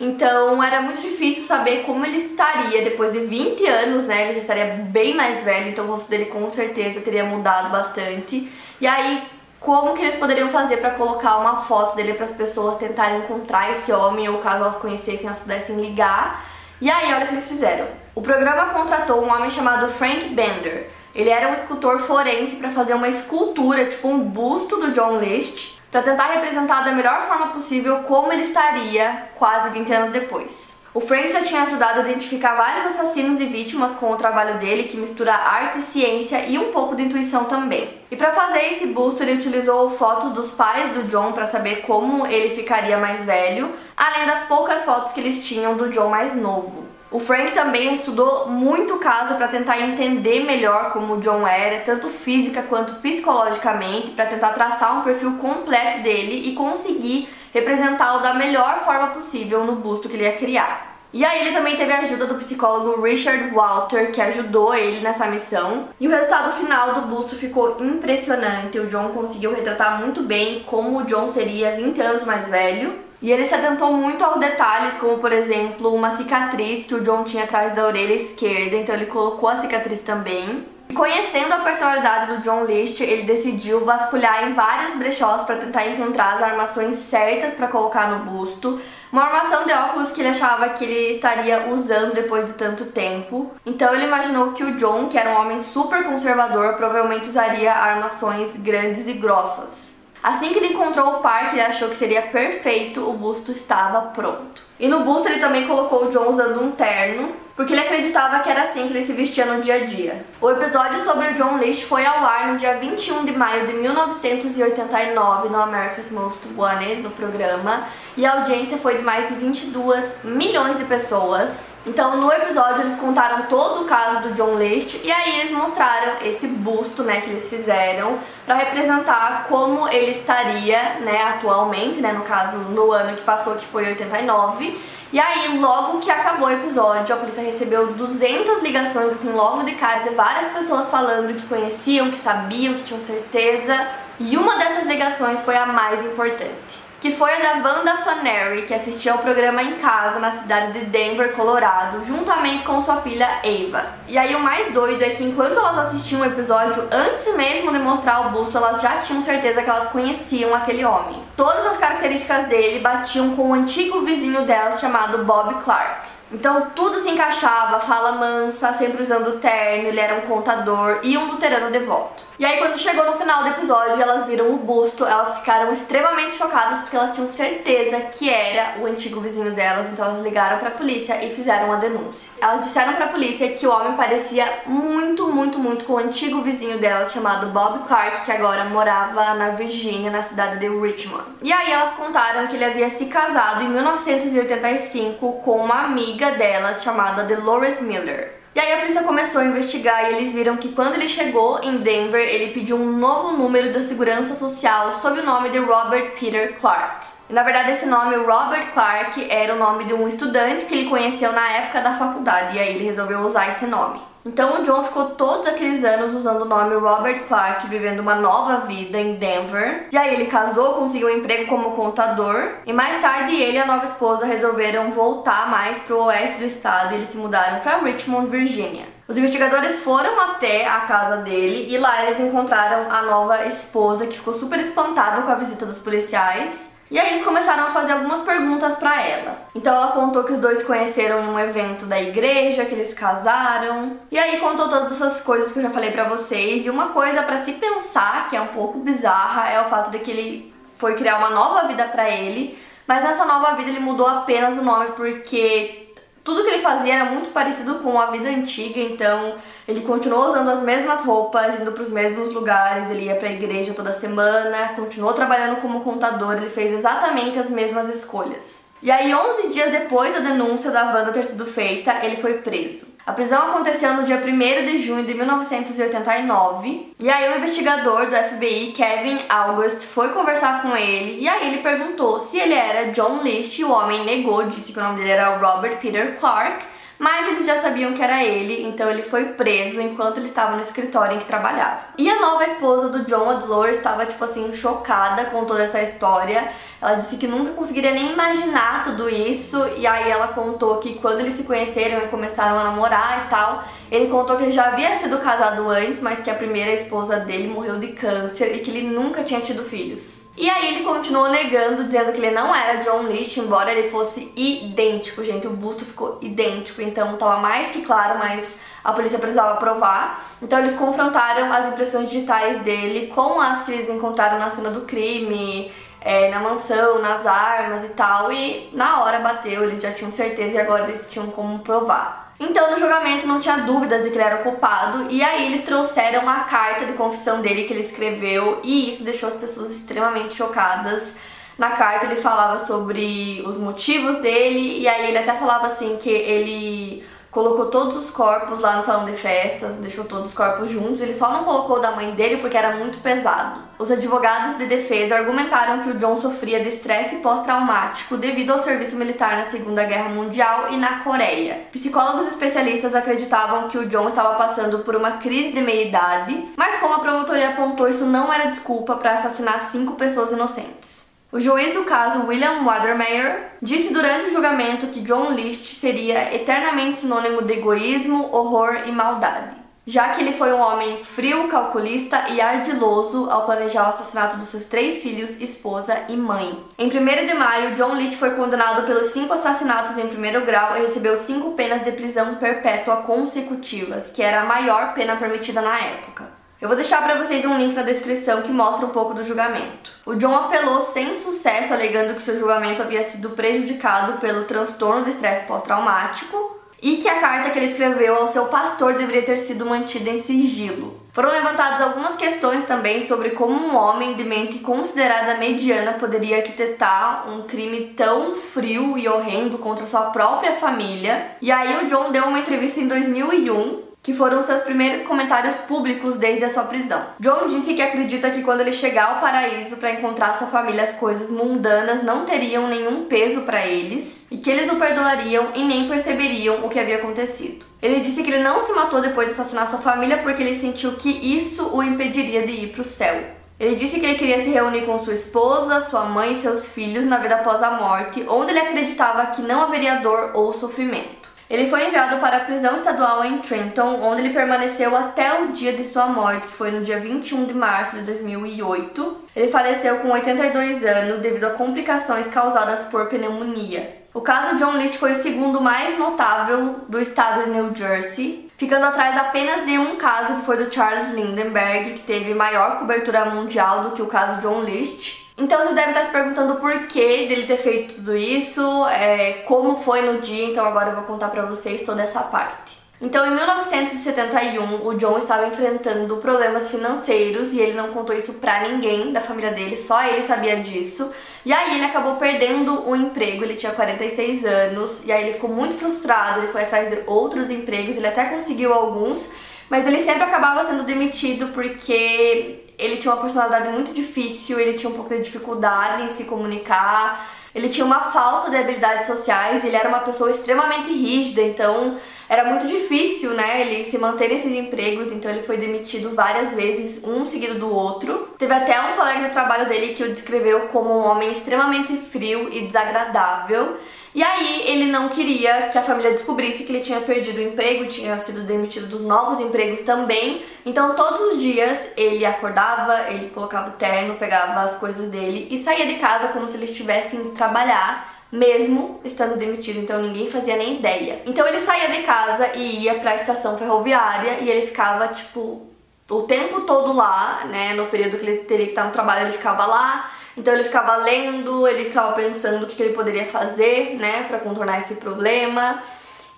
Então 0.00 0.62
era 0.62 0.80
muito 0.80 1.02
difícil 1.02 1.44
saber 1.44 1.82
como 1.82 2.06
ele 2.06 2.16
estaria 2.16 2.82
depois 2.82 3.12
de 3.12 3.20
20 3.20 3.66
anos, 3.66 4.04
né? 4.04 4.24
Ele 4.24 4.34
já 4.34 4.40
estaria 4.40 4.64
bem 4.88 5.14
mais 5.14 5.44
velho, 5.44 5.68
então 5.68 5.84
o 5.84 5.88
rosto 5.88 6.08
dele 6.08 6.24
com 6.24 6.50
certeza 6.50 7.02
teria 7.02 7.24
mudado 7.24 7.70
bastante. 7.70 8.50
E 8.80 8.86
aí, 8.86 9.22
como 9.60 9.92
que 9.92 10.00
eles 10.00 10.16
poderiam 10.16 10.48
fazer 10.48 10.78
para 10.78 10.92
colocar 10.92 11.36
uma 11.36 11.64
foto 11.64 11.94
dele 11.94 12.14
para 12.14 12.24
as 12.24 12.32
pessoas 12.32 12.78
tentarem 12.78 13.18
encontrar 13.18 13.72
esse 13.72 13.92
homem 13.92 14.26
ou 14.26 14.38
caso 14.38 14.62
elas 14.62 14.76
conhecessem, 14.76 15.26
elas 15.26 15.40
pudessem 15.40 15.76
ligar? 15.76 16.46
E 16.80 16.90
aí, 16.90 17.12
olha 17.12 17.24
o 17.24 17.28
que 17.28 17.34
eles 17.34 17.48
fizeram. 17.48 17.86
O 18.14 18.22
programa 18.22 18.72
contratou 18.72 19.22
um 19.22 19.30
homem 19.30 19.50
chamado 19.50 19.86
Frank 19.92 20.30
Bender. 20.30 20.88
Ele 21.14 21.28
era 21.28 21.50
um 21.50 21.52
escultor 21.52 21.98
forense 21.98 22.56
para 22.56 22.70
fazer 22.70 22.94
uma 22.94 23.08
escultura, 23.08 23.84
tipo 23.84 24.08
um 24.08 24.20
busto 24.20 24.78
do 24.78 24.92
John 24.92 25.18
List, 25.18 25.79
para 25.90 26.02
tentar 26.02 26.26
representar 26.26 26.84
da 26.84 26.92
melhor 26.92 27.22
forma 27.22 27.48
possível 27.48 28.00
como 28.00 28.32
ele 28.32 28.42
estaria 28.42 29.30
quase 29.34 29.70
20 29.70 29.92
anos 29.92 30.10
depois. 30.12 30.78
O 30.92 31.00
Frank 31.00 31.30
já 31.30 31.42
tinha 31.42 31.62
ajudado 31.62 32.00
a 32.00 32.02
identificar 32.02 32.56
vários 32.56 32.86
assassinos 32.86 33.40
e 33.40 33.44
vítimas 33.44 33.92
com 33.92 34.10
o 34.10 34.16
trabalho 34.16 34.58
dele, 34.58 34.84
que 34.84 34.96
mistura 34.96 35.32
arte 35.32 35.80
ciência 35.82 36.46
e 36.46 36.58
um 36.58 36.72
pouco 36.72 36.96
de 36.96 37.04
intuição 37.04 37.44
também. 37.44 38.00
E 38.10 38.16
para 38.16 38.32
fazer 38.32 38.58
esse 38.72 38.86
busto, 38.88 39.22
ele 39.22 39.34
utilizou 39.34 39.88
fotos 39.90 40.32
dos 40.32 40.50
pais 40.50 40.92
do 40.92 41.04
John 41.04 41.30
para 41.30 41.46
saber 41.46 41.82
como 41.82 42.26
ele 42.26 42.50
ficaria 42.50 42.98
mais 42.98 43.24
velho, 43.24 43.70
além 43.96 44.26
das 44.26 44.44
poucas 44.44 44.84
fotos 44.84 45.12
que 45.12 45.20
eles 45.20 45.46
tinham 45.46 45.76
do 45.76 45.90
John 45.90 46.08
mais 46.08 46.34
novo. 46.34 46.89
O 47.10 47.18
Frank 47.18 47.50
também 47.52 47.92
estudou 47.94 48.48
muito 48.48 48.94
o 48.94 48.98
caso 49.00 49.34
para 49.34 49.48
tentar 49.48 49.80
entender 49.80 50.44
melhor 50.44 50.92
como 50.92 51.14
o 51.14 51.20
John 51.20 51.44
era, 51.44 51.80
tanto 51.80 52.08
física 52.08 52.62
quanto 52.62 53.00
psicologicamente, 53.00 54.12
para 54.12 54.26
tentar 54.26 54.50
traçar 54.50 55.00
um 55.00 55.02
perfil 55.02 55.32
completo 55.38 56.02
dele 56.02 56.48
e 56.48 56.54
conseguir 56.54 57.28
representá-lo 57.52 58.22
da 58.22 58.34
melhor 58.34 58.84
forma 58.84 59.08
possível 59.08 59.64
no 59.64 59.74
busto 59.74 60.08
que 60.08 60.14
ele 60.14 60.22
ia 60.22 60.36
criar. 60.36 60.90
E 61.12 61.24
aí 61.24 61.40
ele 61.40 61.56
também 61.56 61.76
teve 61.76 61.92
a 61.92 61.98
ajuda 61.98 62.26
do 62.26 62.36
psicólogo 62.36 63.02
Richard 63.02 63.50
Walter, 63.50 64.12
que 64.12 64.20
ajudou 64.20 64.72
ele 64.72 65.00
nessa 65.00 65.26
missão. 65.26 65.88
E 65.98 66.06
o 66.06 66.10
resultado 66.10 66.52
final 66.60 66.94
do 66.94 67.08
busto 67.08 67.34
ficou 67.34 67.76
impressionante. 67.80 68.78
O 68.78 68.86
John 68.86 69.08
conseguiu 69.08 69.52
retratar 69.52 70.00
muito 70.00 70.22
bem 70.22 70.62
como 70.64 71.00
o 71.00 71.04
John 71.04 71.32
seria 71.32 71.74
20 71.74 72.00
anos 72.00 72.24
mais 72.24 72.48
velho. 72.48 73.09
E 73.22 73.30
ele 73.30 73.44
se 73.44 73.54
atentou 73.54 73.92
muito 73.92 74.24
aos 74.24 74.40
detalhes, 74.40 74.94
como 74.94 75.18
por 75.18 75.30
exemplo 75.30 75.94
uma 75.94 76.16
cicatriz 76.16 76.86
que 76.86 76.94
o 76.94 77.02
John 77.02 77.24
tinha 77.24 77.44
atrás 77.44 77.74
da 77.74 77.86
orelha 77.86 78.14
esquerda, 78.14 78.76
então 78.76 78.94
ele 78.94 79.06
colocou 79.06 79.48
a 79.48 79.56
cicatriz 79.56 80.00
também. 80.00 80.66
Conhecendo 80.94 81.52
a 81.52 81.58
personalidade 81.58 82.32
do 82.32 82.42
John 82.42 82.64
List, 82.64 83.00
ele 83.00 83.22
decidiu 83.22 83.84
vasculhar 83.84 84.48
em 84.48 84.54
vários 84.54 84.96
brechós 84.96 85.42
para 85.42 85.56
tentar 85.56 85.86
encontrar 85.86 86.34
as 86.34 86.42
armações 86.42 86.96
certas 86.96 87.54
para 87.54 87.68
colocar 87.68 88.10
no 88.10 88.30
busto. 88.30 88.80
Uma 89.12 89.24
armação 89.24 89.66
de 89.66 89.72
óculos 89.72 90.10
que 90.10 90.20
ele 90.20 90.30
achava 90.30 90.70
que 90.70 90.84
ele 90.84 91.14
estaria 91.14 91.68
usando 91.68 92.14
depois 92.14 92.46
de 92.46 92.54
tanto 92.54 92.86
tempo. 92.86 93.52
Então 93.64 93.94
ele 93.94 94.06
imaginou 94.06 94.52
que 94.52 94.64
o 94.64 94.76
John, 94.76 95.08
que 95.08 95.16
era 95.16 95.30
um 95.30 95.40
homem 95.40 95.62
super 95.62 96.04
conservador, 96.04 96.74
provavelmente 96.74 97.28
usaria 97.28 97.72
armações 97.72 98.56
grandes 98.56 99.06
e 99.06 99.12
grossas. 99.12 99.89
Assim 100.22 100.52
que 100.52 100.58
ele 100.58 100.74
encontrou 100.74 101.14
o 101.14 101.20
par 101.20 101.48
que 101.48 101.56
ele 101.56 101.62
achou 101.62 101.88
que 101.88 101.96
seria 101.96 102.22
perfeito, 102.22 103.08
o 103.08 103.12
busto 103.14 103.50
estava 103.50 104.08
pronto. 104.08 104.69
E 104.80 104.88
no 104.88 105.00
busto 105.00 105.28
ele 105.28 105.38
também 105.38 105.66
colocou 105.68 106.06
o 106.06 106.10
John 106.10 106.30
usando 106.30 106.62
um 106.62 106.72
terno, 106.72 107.34
porque 107.60 107.74
ele 107.74 107.82
acreditava 107.82 108.38
que 108.38 108.48
era 108.48 108.62
assim 108.62 108.88
que 108.88 108.94
ele 108.94 109.04
se 109.04 109.12
vestia 109.12 109.44
no 109.44 109.60
dia 109.60 109.74
a 109.74 109.84
dia. 109.84 110.24
O 110.40 110.50
episódio 110.50 110.98
sobre 111.00 111.28
o 111.28 111.34
John 111.34 111.58
List 111.58 111.84
foi 111.84 112.06
ao 112.06 112.24
ar 112.24 112.48
no 112.48 112.58
dia 112.58 112.78
21 112.78 113.26
de 113.26 113.32
maio 113.32 113.66
de 113.66 113.74
1989 113.74 115.50
no 115.50 115.60
America's 115.60 116.10
Most 116.10 116.48
Wanted, 116.56 117.02
no 117.02 117.10
programa, 117.10 117.84
e 118.16 118.24
a 118.24 118.38
audiência 118.38 118.78
foi 118.78 118.96
de 118.96 119.02
mais 119.02 119.28
de 119.28 119.34
22 119.34 120.24
milhões 120.24 120.78
de 120.78 120.84
pessoas. 120.84 121.74
Então, 121.84 122.16
no 122.16 122.32
episódio 122.32 122.80
eles 122.80 122.96
contaram 122.96 123.42
todo 123.42 123.82
o 123.82 123.84
caso 123.84 124.20
do 124.20 124.32
John 124.32 124.56
List 124.56 125.04
e 125.04 125.12
aí 125.12 125.40
eles 125.40 125.52
mostraram 125.52 126.14
esse 126.24 126.46
busto, 126.46 127.02
né, 127.02 127.20
que 127.20 127.28
eles 127.28 127.50
fizeram 127.50 128.18
para 128.46 128.54
representar 128.54 129.44
como 129.48 129.86
ele 129.88 130.12
estaria, 130.12 131.00
né, 131.00 131.24
atualmente, 131.24 132.00
né, 132.00 132.12
no 132.12 132.22
caso 132.22 132.56
no 132.58 132.90
ano 132.90 133.16
que 133.16 133.22
passou 133.22 133.56
que 133.56 133.66
foi 133.66 133.86
89 133.86 134.69
e 135.12 135.18
aí, 135.18 135.58
logo 135.58 135.98
que 135.98 136.10
acabou 136.10 136.48
o 136.48 136.52
episódio, 136.52 137.14
a 137.14 137.18
polícia 137.18 137.42
recebeu 137.42 137.94
200 137.94 138.62
ligações, 138.62 139.12
assim, 139.12 139.32
logo 139.32 139.64
de 139.64 139.72
cara, 139.72 140.08
de 140.08 140.14
várias 140.14 140.52
pessoas 140.52 140.88
falando 140.88 141.34
que 141.36 141.46
conheciam, 141.46 142.10
que 142.10 142.18
sabiam, 142.18 142.74
que 142.74 142.84
tinham 142.84 143.00
certeza. 143.00 143.88
E 144.20 144.36
uma 144.36 144.56
dessas 144.56 144.86
ligações 144.86 145.44
foi 145.44 145.56
a 145.56 145.66
mais 145.66 146.04
importante 146.04 146.89
que 147.00 147.10
foi 147.10 147.32
a 147.32 147.38
da 147.38 147.68
Wanda 147.68 147.96
Flannery, 147.96 148.66
que 148.66 148.74
assistia 148.74 149.12
ao 149.12 149.18
programa 149.18 149.62
em 149.62 149.76
casa 149.76 150.18
na 150.18 150.32
cidade 150.32 150.72
de 150.78 150.84
Denver, 150.84 151.32
Colorado, 151.32 152.04
juntamente 152.04 152.62
com 152.62 152.80
sua 152.82 153.00
filha 153.00 153.26
Ava. 153.42 153.86
E 154.06 154.18
aí 154.18 154.34
o 154.34 154.40
mais 154.40 154.70
doido 154.72 155.02
é 155.02 155.10
que 155.10 155.24
enquanto 155.24 155.58
elas 155.58 155.78
assistiam 155.78 156.20
o 156.20 156.26
episódio, 156.26 156.86
antes 156.92 157.34
mesmo 157.34 157.72
de 157.72 157.78
mostrar 157.78 158.26
o 158.26 158.30
busto, 158.30 158.58
elas 158.58 158.82
já 158.82 158.98
tinham 158.98 159.22
certeza 159.22 159.62
que 159.62 159.70
elas 159.70 159.86
conheciam 159.86 160.54
aquele 160.54 160.84
homem. 160.84 161.22
Todas 161.34 161.66
as 161.66 161.78
características 161.78 162.46
dele 162.48 162.80
batiam 162.80 163.34
com 163.34 163.50
o 163.50 163.54
antigo 163.54 164.02
vizinho 164.02 164.42
delas 164.42 164.78
chamado 164.78 165.24
Bob 165.24 165.54
Clark. 165.64 166.06
Então 166.30 166.68
tudo 166.76 167.00
se 167.00 167.08
encaixava, 167.08 167.80
fala 167.80 168.12
mansa, 168.12 168.74
sempre 168.74 169.02
usando 169.02 169.40
terno, 169.40 169.88
ele 169.88 169.98
era 169.98 170.16
um 170.16 170.20
contador 170.20 171.00
e 171.02 171.16
um 171.16 171.32
luterano 171.32 171.70
devoto. 171.70 172.29
E 172.40 172.44
aí 172.46 172.56
quando 172.56 172.78
chegou 172.78 173.04
no 173.04 173.18
final 173.18 173.42
do 173.42 173.50
episódio, 173.50 174.00
elas 174.00 174.24
viram 174.24 174.54
o 174.54 174.56
busto, 174.56 175.04
elas 175.04 175.40
ficaram 175.40 175.70
extremamente 175.74 176.36
chocadas 176.36 176.80
porque 176.80 176.96
elas 176.96 177.12
tinham 177.12 177.28
certeza 177.28 178.00
que 178.00 178.30
era 178.30 178.80
o 178.80 178.86
antigo 178.86 179.20
vizinho 179.20 179.50
delas, 179.50 179.92
então 179.92 180.06
elas 180.06 180.22
ligaram 180.22 180.56
para 180.56 180.68
a 180.68 180.72
polícia 180.72 181.22
e 181.22 181.28
fizeram 181.28 181.70
a 181.70 181.76
denúncia. 181.76 182.32
Elas 182.40 182.64
disseram 182.64 182.94
para 182.94 183.04
a 183.04 183.08
polícia 183.08 183.52
que 183.52 183.66
o 183.66 183.70
homem 183.70 183.92
parecia 183.94 184.62
muito, 184.64 185.28
muito, 185.28 185.58
muito 185.58 185.84
com 185.84 185.92
o 185.92 185.98
antigo 185.98 186.40
vizinho 186.40 186.78
delas 186.78 187.12
chamado 187.12 187.48
Bob 187.48 187.86
Clark, 187.86 188.24
que 188.24 188.32
agora 188.32 188.64
morava 188.64 189.34
na 189.34 189.50
Virgínia, 189.50 190.10
na 190.10 190.22
cidade 190.22 190.58
de 190.58 190.66
Richmond. 190.66 191.24
E 191.42 191.52
aí 191.52 191.70
elas 191.70 191.90
contaram 191.90 192.46
que 192.46 192.56
ele 192.56 192.64
havia 192.64 192.88
se 192.88 193.04
casado 193.04 193.64
em 193.64 193.68
1985 193.68 195.30
com 195.42 195.58
uma 195.58 195.84
amiga 195.84 196.30
delas 196.30 196.82
chamada 196.82 197.22
Dolores 197.22 197.82
Miller. 197.82 198.39
E 198.52 198.58
aí 198.58 198.72
a 198.72 198.78
polícia 198.78 199.04
começou 199.04 199.40
a 199.40 199.44
investigar 199.44 200.04
e 200.04 200.16
eles 200.16 200.32
viram 200.32 200.56
que 200.56 200.70
quando 200.70 200.94
ele 200.94 201.06
chegou 201.06 201.60
em 201.62 201.78
Denver, 201.78 202.20
ele 202.20 202.52
pediu 202.52 202.76
um 202.76 202.98
novo 202.98 203.36
número 203.36 203.72
da 203.72 203.80
segurança 203.80 204.34
social 204.34 205.00
sob 205.00 205.20
o 205.20 205.24
nome 205.24 205.50
de 205.50 205.58
Robert 205.58 206.18
Peter 206.18 206.56
Clark. 206.58 207.06
E 207.28 207.32
na 207.32 207.44
verdade 207.44 207.70
esse 207.70 207.86
nome, 207.86 208.16
Robert 208.16 208.72
Clark, 208.72 209.24
era 209.30 209.54
o 209.54 209.58
nome 209.58 209.84
de 209.84 209.94
um 209.94 210.08
estudante 210.08 210.64
que 210.64 210.74
ele 210.74 210.90
conheceu 210.90 211.32
na 211.32 211.48
época 211.48 211.80
da 211.80 211.94
faculdade, 211.94 212.56
e 212.56 212.60
aí 212.60 212.74
ele 212.74 212.84
resolveu 212.84 213.20
usar 213.20 213.48
esse 213.50 213.66
nome. 213.66 214.09
Então 214.24 214.60
o 214.60 214.64
John 214.64 214.84
ficou 214.84 215.10
todos 215.10 215.46
aqueles 215.46 215.82
anos 215.82 216.14
usando 216.14 216.42
o 216.42 216.44
nome 216.44 216.74
Robert 216.76 217.24
Clark, 217.26 217.66
vivendo 217.68 218.00
uma 218.00 218.14
nova 218.14 218.66
vida 218.66 218.98
em 219.00 219.14
Denver. 219.14 219.88
E 219.90 219.96
aí 219.96 220.14
ele 220.14 220.26
casou, 220.26 220.74
conseguiu 220.74 221.08
um 221.08 221.16
emprego 221.16 221.46
como 221.46 221.74
contador. 221.76 222.50
E 222.66 222.72
mais 222.72 223.00
tarde 223.00 223.34
ele 223.34 223.56
e 223.56 223.60
a 223.60 223.66
nova 223.66 223.84
esposa 223.84 224.26
resolveram 224.26 224.90
voltar 224.90 225.50
mais 225.50 225.78
para 225.78 225.96
o 225.96 226.04
oeste 226.04 226.38
do 226.38 226.44
estado 226.44 226.92
e 226.92 226.96
eles 226.96 227.08
se 227.08 227.16
mudaram 227.16 227.60
para 227.60 227.78
Richmond, 227.78 228.28
Virginia. 228.28 228.84
Os 229.08 229.16
investigadores 229.16 229.80
foram 229.80 230.20
até 230.20 230.66
a 230.68 230.80
casa 230.80 231.16
dele 231.18 231.66
e 231.68 231.78
lá 231.78 232.04
eles 232.04 232.20
encontraram 232.20 232.90
a 232.90 233.02
nova 233.02 233.46
esposa 233.46 234.06
que 234.06 234.16
ficou 234.16 234.34
super 234.34 234.60
espantada 234.60 235.22
com 235.22 235.30
a 235.30 235.34
visita 235.34 235.66
dos 235.66 235.78
policiais 235.78 236.70
e 236.90 236.98
aí 236.98 237.10
eles 237.10 237.24
começaram 237.24 237.64
a 237.64 237.70
fazer 237.70 237.92
algumas 237.92 238.20
perguntas 238.20 238.74
para 238.74 239.06
ela. 239.06 239.38
Então 239.54 239.74
ela 239.74 239.92
contou 239.92 240.24
que 240.24 240.32
os 240.32 240.40
dois 240.40 240.62
conheceram 240.64 241.24
em 241.24 241.28
um 241.28 241.38
evento 241.38 241.86
da 241.86 242.00
igreja, 242.00 242.64
que 242.64 242.74
eles 242.74 242.92
casaram. 242.92 243.96
E 244.10 244.18
aí 244.18 244.38
contou 244.40 244.68
todas 244.68 244.90
essas 244.90 245.20
coisas 245.20 245.52
que 245.52 245.60
eu 245.60 245.62
já 245.62 245.70
falei 245.70 245.92
para 245.92 246.08
vocês. 246.08 246.66
E 246.66 246.70
uma 246.70 246.88
coisa 246.88 247.22
para 247.22 247.38
se 247.38 247.52
pensar 247.52 248.28
que 248.28 248.36
é 248.36 248.40
um 248.40 248.48
pouco 248.48 248.80
bizarra 248.80 249.48
é 249.48 249.60
o 249.60 249.66
fato 249.66 249.92
de 249.92 250.00
que 250.00 250.10
ele 250.10 250.54
foi 250.76 250.96
criar 250.96 251.18
uma 251.18 251.30
nova 251.30 251.68
vida 251.68 251.84
para 251.84 252.10
ele, 252.10 252.58
mas 252.88 253.04
nessa 253.04 253.24
nova 253.24 253.54
vida 253.54 253.70
ele 253.70 253.80
mudou 253.80 254.06
apenas 254.06 254.58
o 254.58 254.62
nome 254.62 254.86
porque 254.96 255.89
tudo 256.22 256.42
que 256.42 256.50
ele 256.50 256.60
fazia 256.60 256.94
era 256.94 257.04
muito 257.06 257.30
parecido 257.30 257.76
com 257.76 257.98
a 257.98 258.06
vida 258.06 258.28
antiga, 258.28 258.80
então 258.80 259.34
ele 259.66 259.80
continuou 259.82 260.28
usando 260.28 260.50
as 260.50 260.62
mesmas 260.62 261.04
roupas, 261.04 261.60
indo 261.60 261.72
para 261.72 261.82
os 261.82 261.90
mesmos 261.90 262.32
lugares, 262.32 262.90
ele 262.90 263.06
ia 263.06 263.16
para 263.16 263.28
a 263.28 263.32
igreja 263.32 263.74
toda 263.74 263.92
semana, 263.92 264.74
continuou 264.76 265.12
trabalhando 265.12 265.60
como 265.60 265.82
contador, 265.82 266.34
ele 266.34 266.50
fez 266.50 266.72
exatamente 266.72 267.38
as 267.38 267.48
mesmas 267.48 267.88
escolhas. 267.88 268.62
E 268.82 268.90
aí, 268.90 269.14
11 269.14 269.48
dias 269.48 269.70
depois 269.70 270.12
da 270.14 270.20
denúncia 270.20 270.70
da 270.70 270.86
Wanda 270.86 271.12
ter 271.12 271.24
sido 271.24 271.44
feita, 271.44 272.04
ele 272.04 272.16
foi 272.16 272.38
preso. 272.38 272.89
A 273.06 273.12
prisão 273.12 273.50
aconteceu 273.50 273.94
no 273.94 274.04
dia 274.04 274.16
1 274.16 274.66
de 274.66 274.78
junho 274.78 275.04
de 275.04 275.14
1989. 275.14 276.94
E 277.00 277.08
aí 277.10 277.32
o 277.32 277.38
investigador 277.38 278.06
do 278.06 278.16
FBI, 278.16 278.72
Kevin 278.76 279.20
August, 279.28 279.86
foi 279.86 280.10
conversar 280.10 280.62
com 280.62 280.76
ele 280.76 281.20
e 281.20 281.28
aí 281.28 281.48
ele 281.48 281.58
perguntou 281.58 282.20
se 282.20 282.38
ele 282.38 282.54
era 282.54 282.92
John 282.92 283.22
List 283.22 283.58
e 283.58 283.64
o 283.64 283.70
homem 283.70 284.04
negou, 284.04 284.44
disse 284.44 284.72
que 284.72 284.78
o 284.78 284.82
nome 284.82 284.98
dele 284.98 285.10
era 285.10 285.36
Robert 285.38 285.78
Peter 285.78 286.14
Clark, 286.18 286.64
mas 287.00 287.28
eles 287.28 287.46
já 287.46 287.56
sabiam 287.56 287.94
que 287.94 288.02
era 288.02 288.22
ele, 288.22 288.62
então 288.62 288.90
ele 288.90 289.02
foi 289.02 289.32
preso 289.32 289.80
enquanto 289.80 290.18
ele 290.18 290.26
estava 290.26 290.54
no 290.54 290.60
escritório 290.60 291.16
em 291.16 291.18
que 291.18 291.24
trabalhava. 291.24 291.80
E 291.96 292.10
a 292.10 292.20
nova 292.20 292.44
esposa 292.44 292.90
do 292.90 293.06
John, 293.06 293.30
a 293.30 293.34
Dolores, 293.36 293.78
estava 293.78 294.04
tipo 294.04 294.22
assim 294.22 294.52
chocada 294.52 295.24
com 295.30 295.46
toda 295.46 295.62
essa 295.62 295.80
história. 295.80 296.52
Ela 296.78 296.96
disse 296.96 297.16
que 297.16 297.26
nunca 297.26 297.52
conseguiria 297.52 297.92
nem 297.92 298.12
imaginar 298.12 298.84
tudo 298.84 299.08
isso, 299.08 299.66
e 299.78 299.86
aí 299.86 300.10
ela 300.10 300.28
contou 300.28 300.76
que 300.76 300.96
quando 300.96 301.20
eles 301.20 301.32
se 301.32 301.44
conheceram 301.44 302.04
e 302.04 302.08
começaram 302.08 302.58
a 302.58 302.64
namorar 302.64 303.24
e 303.24 303.30
tal, 303.30 303.64
ele 303.90 304.08
contou 304.08 304.36
que 304.36 304.42
ele 304.42 304.52
já 304.52 304.66
havia 304.66 304.94
sido 304.96 305.16
casado 305.18 305.66
antes, 305.70 306.02
mas 306.02 306.20
que 306.20 306.28
a 306.28 306.34
primeira 306.34 306.70
esposa 306.70 307.18
dele 307.20 307.48
morreu 307.48 307.78
de 307.78 307.88
câncer 307.88 308.54
e 308.54 308.58
que 308.58 308.70
ele 308.70 308.86
nunca 308.86 309.24
tinha 309.24 309.40
tido 309.40 309.64
filhos. 309.64 310.29
E 310.40 310.48
aí 310.48 310.74
ele 310.74 310.84
continuou 310.84 311.28
negando, 311.28 311.84
dizendo 311.84 312.12
que 312.12 312.18
ele 312.18 312.30
não 312.30 312.54
era 312.54 312.80
John 312.80 313.02
List, 313.02 313.36
embora 313.36 313.70
ele 313.70 313.90
fosse 313.90 314.32
idêntico, 314.34 315.22
gente, 315.22 315.46
o 315.46 315.50
busto 315.50 315.84
ficou 315.84 316.16
idêntico, 316.22 316.80
então 316.80 317.18
tava 317.18 317.36
mais 317.42 317.68
que 317.68 317.82
claro, 317.82 318.18
mas 318.18 318.58
a 318.82 318.90
polícia 318.94 319.18
precisava 319.18 319.58
provar. 319.58 320.24
Então 320.40 320.58
eles 320.58 320.74
confrontaram 320.74 321.52
as 321.52 321.66
impressões 321.66 322.08
digitais 322.08 322.62
dele 322.62 323.08
com 323.08 323.38
as 323.38 323.60
que 323.60 323.72
eles 323.72 323.90
encontraram 323.90 324.38
na 324.38 324.50
cena 324.50 324.70
do 324.70 324.86
crime, 324.86 325.70
é, 326.00 326.30
na 326.30 326.40
mansão, 326.40 327.02
nas 327.02 327.26
armas 327.26 327.84
e 327.84 327.90
tal, 327.90 328.32
e 328.32 328.70
na 328.72 329.02
hora 329.02 329.18
bateu, 329.18 329.62
eles 329.64 329.82
já 329.82 329.92
tinham 329.92 330.10
certeza 330.10 330.54
e 330.54 330.58
agora 330.58 330.84
eles 330.84 331.06
tinham 331.10 331.26
como 331.26 331.58
provar. 331.58 332.29
Então, 332.40 332.70
no 332.70 332.78
julgamento 332.78 333.26
não 333.26 333.38
tinha 333.38 333.58
dúvidas 333.58 334.02
de 334.02 334.08
que 334.08 334.16
ele 334.16 334.24
era 334.24 334.36
o 334.36 334.42
culpado, 334.42 335.10
e 335.10 335.22
aí 335.22 335.44
eles 335.46 335.62
trouxeram 335.62 336.26
a 336.26 336.40
carta 336.40 336.86
de 336.86 336.94
confissão 336.94 337.42
dele 337.42 337.64
que 337.64 337.74
ele 337.74 337.82
escreveu, 337.82 338.60
e 338.64 338.88
isso 338.88 339.04
deixou 339.04 339.28
as 339.28 339.34
pessoas 339.34 339.70
extremamente 339.70 340.34
chocadas. 340.34 341.14
Na 341.58 341.72
carta 341.72 342.06
ele 342.06 342.16
falava 342.16 342.64
sobre 342.64 343.42
os 343.46 343.58
motivos 343.58 344.16
dele, 344.22 344.80
e 344.80 344.88
aí 344.88 345.08
ele 345.08 345.18
até 345.18 345.34
falava 345.34 345.66
assim 345.66 345.98
que 345.98 346.08
ele 346.08 347.04
colocou 347.30 347.66
todos 347.66 347.96
os 347.96 348.10
corpos 348.10 348.60
lá 348.60 348.76
no 348.76 348.82
salão 348.82 349.04
de 349.04 349.12
festas, 349.12 349.76
deixou 349.76 350.04
todos 350.04 350.28
os 350.28 350.34
corpos 350.34 350.70
juntos, 350.70 351.00
ele 351.00 351.14
só 351.14 351.30
não 351.32 351.44
colocou 351.44 351.80
da 351.80 351.92
mãe 351.92 352.10
dele 352.12 352.38
porque 352.38 352.56
era 352.56 352.76
muito 352.76 352.98
pesado. 352.98 353.70
Os 353.78 353.90
advogados 353.90 354.58
de 354.58 354.66
defesa 354.66 355.16
argumentaram 355.16 355.82
que 355.82 355.90
o 355.90 355.96
John 355.96 356.20
sofria 356.20 356.60
de 356.60 356.68
estresse 356.68 357.16
pós-traumático 357.16 358.16
devido 358.16 358.50
ao 358.50 358.58
serviço 358.58 358.96
militar 358.96 359.38
na 359.38 359.44
Segunda 359.44 359.84
Guerra 359.84 360.10
Mundial 360.10 360.66
e 360.70 360.76
na 360.76 360.98
Coreia. 360.98 361.62
Psicólogos 361.72 362.26
especialistas 362.26 362.94
acreditavam 362.94 363.68
que 363.68 363.78
o 363.78 363.86
John 363.86 364.08
estava 364.08 364.34
passando 364.34 364.80
por 364.80 364.96
uma 364.96 365.12
crise 365.12 365.52
de 365.52 365.62
meia-idade, 365.62 366.50
mas 366.56 366.78
como 366.78 366.94
a 366.94 366.98
promotoria 366.98 367.50
apontou, 367.50 367.88
isso 367.88 368.04
não 368.04 368.30
era 368.30 368.50
desculpa 368.50 368.96
para 368.96 369.12
assassinar 369.12 369.58
cinco 369.58 369.94
pessoas 369.94 370.32
inocentes. 370.32 370.99
O 371.32 371.38
juiz 371.38 371.72
do 371.74 371.84
caso, 371.84 372.26
William 372.26 372.64
Watermeyer, 372.64 373.52
disse 373.62 373.92
durante 373.92 374.26
o 374.26 374.30
julgamento 374.32 374.88
que 374.88 375.00
John 375.02 375.30
List 375.30 375.64
seria 375.76 376.34
eternamente 376.34 376.98
sinônimo 376.98 377.42
de 377.42 377.52
egoísmo, 377.52 378.34
horror 378.34 378.82
e 378.86 378.90
maldade. 378.90 379.60
já 379.86 380.10
que 380.10 380.20
ele 380.22 380.32
foi 380.32 380.52
um 380.52 380.60
homem 380.60 381.02
frio, 381.04 381.48
calculista 381.48 382.28
e 382.30 382.40
ardiloso 382.40 383.28
ao 383.30 383.44
planejar 383.44 383.86
o 383.86 383.88
assassinato 383.90 384.36
dos 384.36 384.48
seus 384.48 384.66
três 384.66 385.02
filhos, 385.02 385.40
esposa 385.40 385.96
e 386.08 386.16
mãe. 386.16 386.64
Em 386.78 386.86
1 386.86 387.26
de 387.26 387.34
maio, 387.34 387.74
John 387.74 387.94
Leach 387.94 388.16
foi 388.16 388.32
condenado 388.32 388.86
pelos 388.86 389.08
cinco 389.08 389.32
assassinatos 389.32 389.96
em 389.98 390.08
primeiro 390.08 390.44
grau 390.44 390.76
e 390.76 390.82
recebeu 390.82 391.16
cinco 391.16 391.52
penas 391.52 391.82
de 391.82 391.92
prisão 391.92 392.36
perpétua 392.36 392.98
consecutivas, 392.98 394.10
que 394.10 394.22
era 394.22 394.42
a 394.42 394.44
maior 394.44 394.94
pena 394.94 395.16
permitida 395.16 395.60
na 395.62 395.78
época. 395.78 396.39
Eu 396.60 396.68
vou 396.68 396.76
deixar 396.76 397.02
para 397.02 397.16
vocês 397.16 397.42
um 397.46 397.56
link 397.56 397.74
na 397.74 397.82
descrição 397.82 398.42
que 398.42 398.52
mostra 398.52 398.84
um 398.84 398.90
pouco 398.90 399.14
do 399.14 399.24
julgamento. 399.24 399.92
O 400.04 400.14
John 400.14 400.34
apelou 400.34 400.82
sem 400.82 401.14
sucesso, 401.14 401.72
alegando 401.72 402.14
que 402.14 402.20
seu 402.20 402.38
julgamento 402.38 402.82
havia 402.82 403.02
sido 403.02 403.30
prejudicado 403.30 404.18
pelo 404.18 404.44
transtorno 404.44 405.02
do 405.02 405.08
estresse 405.08 405.46
pós-traumático 405.46 406.60
e 406.82 406.98
que 406.98 407.08
a 407.08 407.18
carta 407.18 407.48
que 407.48 407.58
ele 407.58 407.66
escreveu 407.66 408.14
ao 408.14 408.28
seu 408.28 408.44
pastor 408.46 408.92
deveria 408.92 409.22
ter 409.22 409.38
sido 409.38 409.64
mantida 409.64 410.10
em 410.10 410.22
sigilo. 410.22 411.00
Foram 411.14 411.30
levantadas 411.30 411.80
algumas 411.80 412.16
questões 412.16 412.64
também 412.64 413.06
sobre 413.08 413.30
como 413.30 413.54
um 413.54 413.74
homem 413.74 414.14
de 414.14 414.24
mente 414.24 414.58
considerada 414.58 415.38
mediana 415.38 415.94
poderia 415.94 416.36
arquitetar 416.36 417.26
um 417.30 417.42
crime 417.44 417.94
tão 417.96 418.34
frio 418.34 418.98
e 418.98 419.08
horrendo 419.08 419.56
contra 419.56 419.86
sua 419.86 420.10
própria 420.10 420.52
família. 420.52 421.32
E 421.40 421.50
aí 421.50 421.82
o 421.82 421.88
John 421.88 422.12
deu 422.12 422.24
uma 422.24 422.38
entrevista 422.38 422.80
em 422.80 422.86
2001 422.86 423.89
que 424.02 424.14
foram 424.14 424.40
seus 424.40 424.62
primeiros 424.62 425.02
comentários 425.06 425.56
públicos 425.56 426.16
desde 426.16 426.44
a 426.44 426.48
sua 426.48 426.64
prisão. 426.64 427.02
John 427.20 427.46
disse 427.48 427.74
que 427.74 427.82
acredita 427.82 428.30
que 428.30 428.42
quando 428.42 428.60
ele 428.60 428.72
chegar 428.72 429.14
ao 429.14 429.20
paraíso 429.20 429.76
para 429.76 429.92
encontrar 429.92 430.34
sua 430.34 430.46
família, 430.46 430.82
as 430.82 430.94
coisas 430.94 431.30
mundanas 431.30 432.02
não 432.02 432.24
teriam 432.24 432.66
nenhum 432.68 433.04
peso 433.04 433.42
para 433.42 433.66
eles 433.66 434.26
e 434.30 434.38
que 434.38 434.50
eles 434.50 434.72
o 434.72 434.76
perdoariam 434.76 435.48
e 435.54 435.64
nem 435.64 435.88
perceberiam 435.88 436.64
o 436.64 436.68
que 436.68 436.78
havia 436.78 436.96
acontecido. 436.96 437.66
Ele 437.82 438.00
disse 438.00 438.22
que 438.22 438.30
ele 438.30 438.42
não 438.42 438.60
se 438.60 438.72
matou 438.72 439.00
depois 439.00 439.28
de 439.28 439.34
assassinar 439.34 439.66
sua 439.66 439.78
família 439.78 440.18
porque 440.18 440.42
ele 440.42 440.54
sentiu 440.54 440.92
que 440.92 441.10
isso 441.10 441.68
o 441.74 441.82
impediria 441.82 442.46
de 442.46 442.52
ir 442.52 442.72
para 442.72 442.82
o 442.82 442.84
céu. 442.84 443.40
Ele 443.58 443.76
disse 443.76 444.00
que 444.00 444.06
ele 444.06 444.18
queria 444.18 444.38
se 444.38 444.48
reunir 444.48 444.86
com 444.86 444.98
sua 444.98 445.12
esposa, 445.12 445.82
sua 445.82 446.06
mãe 446.06 446.32
e 446.32 446.40
seus 446.40 446.68
filhos 446.68 447.04
na 447.04 447.18
vida 447.18 447.34
após 447.34 447.62
a 447.62 447.72
morte, 447.72 448.24
onde 448.26 448.52
ele 448.52 448.58
acreditava 448.58 449.26
que 449.26 449.42
não 449.42 449.60
haveria 449.60 449.96
dor 449.96 450.30
ou 450.32 450.54
sofrimento. 450.54 451.19
Ele 451.50 451.68
foi 451.68 451.88
enviado 451.88 452.18
para 452.18 452.36
a 452.36 452.44
prisão 452.44 452.76
estadual 452.76 453.24
em 453.24 453.38
Trenton, 453.38 454.00
onde 454.02 454.22
ele 454.22 454.32
permaneceu 454.32 454.96
até 454.96 455.42
o 455.42 455.48
dia 455.48 455.72
de 455.72 455.84
sua 455.84 456.06
morte, 456.06 456.46
que 456.46 456.52
foi 456.52 456.70
no 456.70 456.84
dia 456.84 457.00
21 457.00 457.44
de 457.46 457.52
março 457.52 457.96
de 457.96 458.04
2008. 458.04 459.16
Ele 459.34 459.48
faleceu 459.48 459.98
com 459.98 460.12
82 460.12 460.84
anos 460.84 461.18
devido 461.18 461.46
a 461.46 461.50
complicações 461.50 462.28
causadas 462.28 462.84
por 462.84 463.06
pneumonia. 463.08 463.98
O 464.14 464.20
caso 464.20 464.58
John 464.58 464.76
Leach 464.76 464.96
foi 464.96 465.10
o 465.10 465.22
segundo 465.22 465.60
mais 465.60 465.98
notável 465.98 466.76
do 466.88 467.00
estado 467.00 467.42
de 467.42 467.50
New 467.50 467.74
Jersey, 467.74 468.48
ficando 468.56 468.86
atrás 468.86 469.16
apenas 469.16 469.66
de 469.66 469.76
um 469.76 469.96
caso 469.96 470.36
que 470.36 470.46
foi 470.46 470.56
do 470.56 470.72
Charles 470.72 471.08
Lindenberg, 471.08 471.94
que 471.94 472.02
teve 472.02 472.32
maior 472.32 472.78
cobertura 472.78 473.24
mundial 473.24 473.82
do 473.82 473.90
que 473.90 474.02
o 474.02 474.06
caso 474.06 474.40
John 474.40 474.60
Leach. 474.60 475.19
Então 475.40 475.58
vocês 475.58 475.74
devem 475.74 475.90
estar 475.90 476.04
se 476.04 476.12
perguntando 476.12 476.56
por 476.56 476.86
que 476.86 477.26
dele 477.26 477.46
ter 477.46 477.56
feito 477.56 477.94
tudo 477.94 478.14
isso, 478.14 478.86
é, 478.88 479.42
como 479.46 479.74
foi 479.74 480.02
no 480.02 480.20
dia, 480.20 480.44
então 480.50 480.64
agora 480.64 480.90
eu 480.90 480.96
vou 480.96 481.04
contar 481.04 481.28
pra 481.28 481.46
vocês 481.46 481.82
toda 481.82 482.02
essa 482.02 482.20
parte. 482.20 482.78
Então, 483.00 483.26
em 483.26 483.34
1971, 483.34 484.86
o 484.86 484.94
John 484.98 485.16
estava 485.16 485.46
enfrentando 485.46 486.18
problemas 486.18 486.70
financeiros 486.70 487.54
e 487.54 487.58
ele 487.58 487.72
não 487.72 487.88
contou 487.88 488.14
isso 488.14 488.34
pra 488.34 488.68
ninguém 488.68 489.10
da 489.10 489.22
família 489.22 489.52
dele, 489.52 489.78
só 489.78 490.04
ele 490.04 490.20
sabia 490.20 490.56
disso. 490.56 491.10
E 491.46 491.50
aí 491.50 491.76
ele 491.76 491.86
acabou 491.86 492.16
perdendo 492.16 492.86
o 492.86 492.94
emprego, 492.94 493.42
ele 493.42 493.54
tinha 493.54 493.72
46 493.72 494.44
anos, 494.44 495.06
e 495.06 495.12
aí 495.12 495.22
ele 495.22 495.32
ficou 495.32 495.48
muito 495.48 495.74
frustrado, 495.76 496.40
ele 496.40 496.52
foi 496.52 496.60
atrás 496.60 496.90
de 496.90 497.02
outros 497.06 497.48
empregos, 497.48 497.96
ele 497.96 498.06
até 498.06 498.26
conseguiu 498.26 498.74
alguns, 498.74 499.30
mas 499.70 499.86
ele 499.86 500.02
sempre 500.02 500.24
acabava 500.24 500.62
sendo 500.64 500.82
demitido 500.82 501.48
porque 501.54 502.69
ele 502.80 502.96
tinha 502.96 503.12
uma 503.12 503.20
personalidade 503.20 503.68
muito 503.68 503.92
difícil, 503.92 504.58
ele 504.58 504.78
tinha 504.78 504.90
um 504.90 504.94
pouco 504.94 505.14
de 505.14 505.22
dificuldade 505.22 506.04
em 506.04 506.08
se 506.08 506.24
comunicar, 506.24 507.26
ele 507.54 507.68
tinha 507.68 507.84
uma 507.84 508.10
falta 508.10 508.50
de 508.50 508.56
habilidades 508.56 509.06
sociais, 509.06 509.64
ele 509.64 509.76
era 509.76 509.88
uma 509.88 510.00
pessoa 510.00 510.30
extremamente 510.30 510.92
rígida, 510.92 511.42
então 511.42 511.98
era 512.28 512.44
muito 512.44 512.68
difícil, 512.68 513.30
né, 513.30 513.60
ele 513.60 513.84
se 513.84 513.98
manter 513.98 514.28
nesses 514.28 514.52
empregos, 514.52 515.10
então 515.10 515.28
ele 515.28 515.42
foi 515.42 515.56
demitido 515.56 516.14
várias 516.14 516.54
vezes, 516.54 517.02
um 517.04 517.26
seguido 517.26 517.58
do 517.58 517.74
outro. 517.74 518.28
Teve 518.38 518.54
até 518.54 518.80
um 518.80 518.94
colega 518.94 519.26
de 519.26 519.32
trabalho 519.32 519.68
dele 519.68 519.94
que 519.94 520.04
o 520.04 520.12
descreveu 520.12 520.68
como 520.68 520.90
um 520.90 521.04
homem 521.06 521.32
extremamente 521.32 521.96
frio 521.96 522.48
e 522.52 522.66
desagradável. 522.66 523.76
E 524.12 524.22
aí 524.22 524.62
ele 524.66 524.86
não 524.86 525.08
queria 525.08 525.68
que 525.68 525.78
a 525.78 525.82
família 525.82 526.10
descobrisse 526.10 526.64
que 526.64 526.72
ele 526.72 526.80
tinha 526.80 527.00
perdido 527.00 527.38
o 527.38 527.42
emprego, 527.42 527.86
tinha 527.86 528.18
sido 528.18 528.42
demitido 528.42 528.86
dos 528.86 529.02
novos 529.02 529.38
empregos 529.38 529.82
também. 529.82 530.44
Então 530.66 530.96
todos 530.96 531.34
os 531.34 531.40
dias 531.40 531.90
ele 531.96 532.24
acordava, 532.24 533.10
ele 533.10 533.30
colocava 533.30 533.70
o 533.70 533.72
terno, 533.72 534.16
pegava 534.16 534.60
as 534.60 534.76
coisas 534.76 535.08
dele 535.08 535.46
e 535.50 535.58
saía 535.58 535.86
de 535.86 535.94
casa 535.94 536.28
como 536.28 536.48
se 536.48 536.56
ele 536.56 536.64
estivesse 536.64 537.16
indo 537.16 537.30
trabalhar 537.30 538.10
mesmo 538.32 539.00
estando 539.04 539.36
demitido, 539.36 539.80
então 539.80 540.00
ninguém 540.00 540.30
fazia 540.30 540.56
nem 540.56 540.76
ideia. 540.76 541.20
Então 541.26 541.46
ele 541.46 541.58
saía 541.58 541.88
de 541.88 542.02
casa 542.02 542.52
e 542.54 542.84
ia 542.84 542.94
para 542.94 543.12
a 543.12 543.16
estação 543.16 543.58
ferroviária 543.58 544.38
e 544.40 544.48
ele 544.48 544.66
ficava 544.66 545.08
tipo 545.08 545.66
o 546.08 546.22
tempo 546.22 546.62
todo 546.62 546.92
lá, 546.92 547.44
né? 547.46 547.74
No 547.74 547.86
período 547.86 548.18
que 548.18 548.26
ele 548.26 548.38
teria 548.38 548.66
que 548.66 548.72
estar 548.72 548.84
no 548.84 548.92
trabalho, 548.92 549.26
ele 549.26 549.32
ficava 549.32 549.64
lá 549.66 550.10
então 550.40 550.54
ele 550.54 550.64
ficava 550.64 550.96
lendo, 550.96 551.68
ele 551.68 551.84
ficava 551.84 552.12
pensando 552.14 552.64
o 552.64 552.66
que, 552.66 552.82
ele 552.82 552.94
poderia 552.94 553.26
fazer, 553.26 553.96
né, 554.00 554.22
para 554.22 554.38
contornar 554.38 554.78
esse 554.78 554.94
problema. 554.94 555.82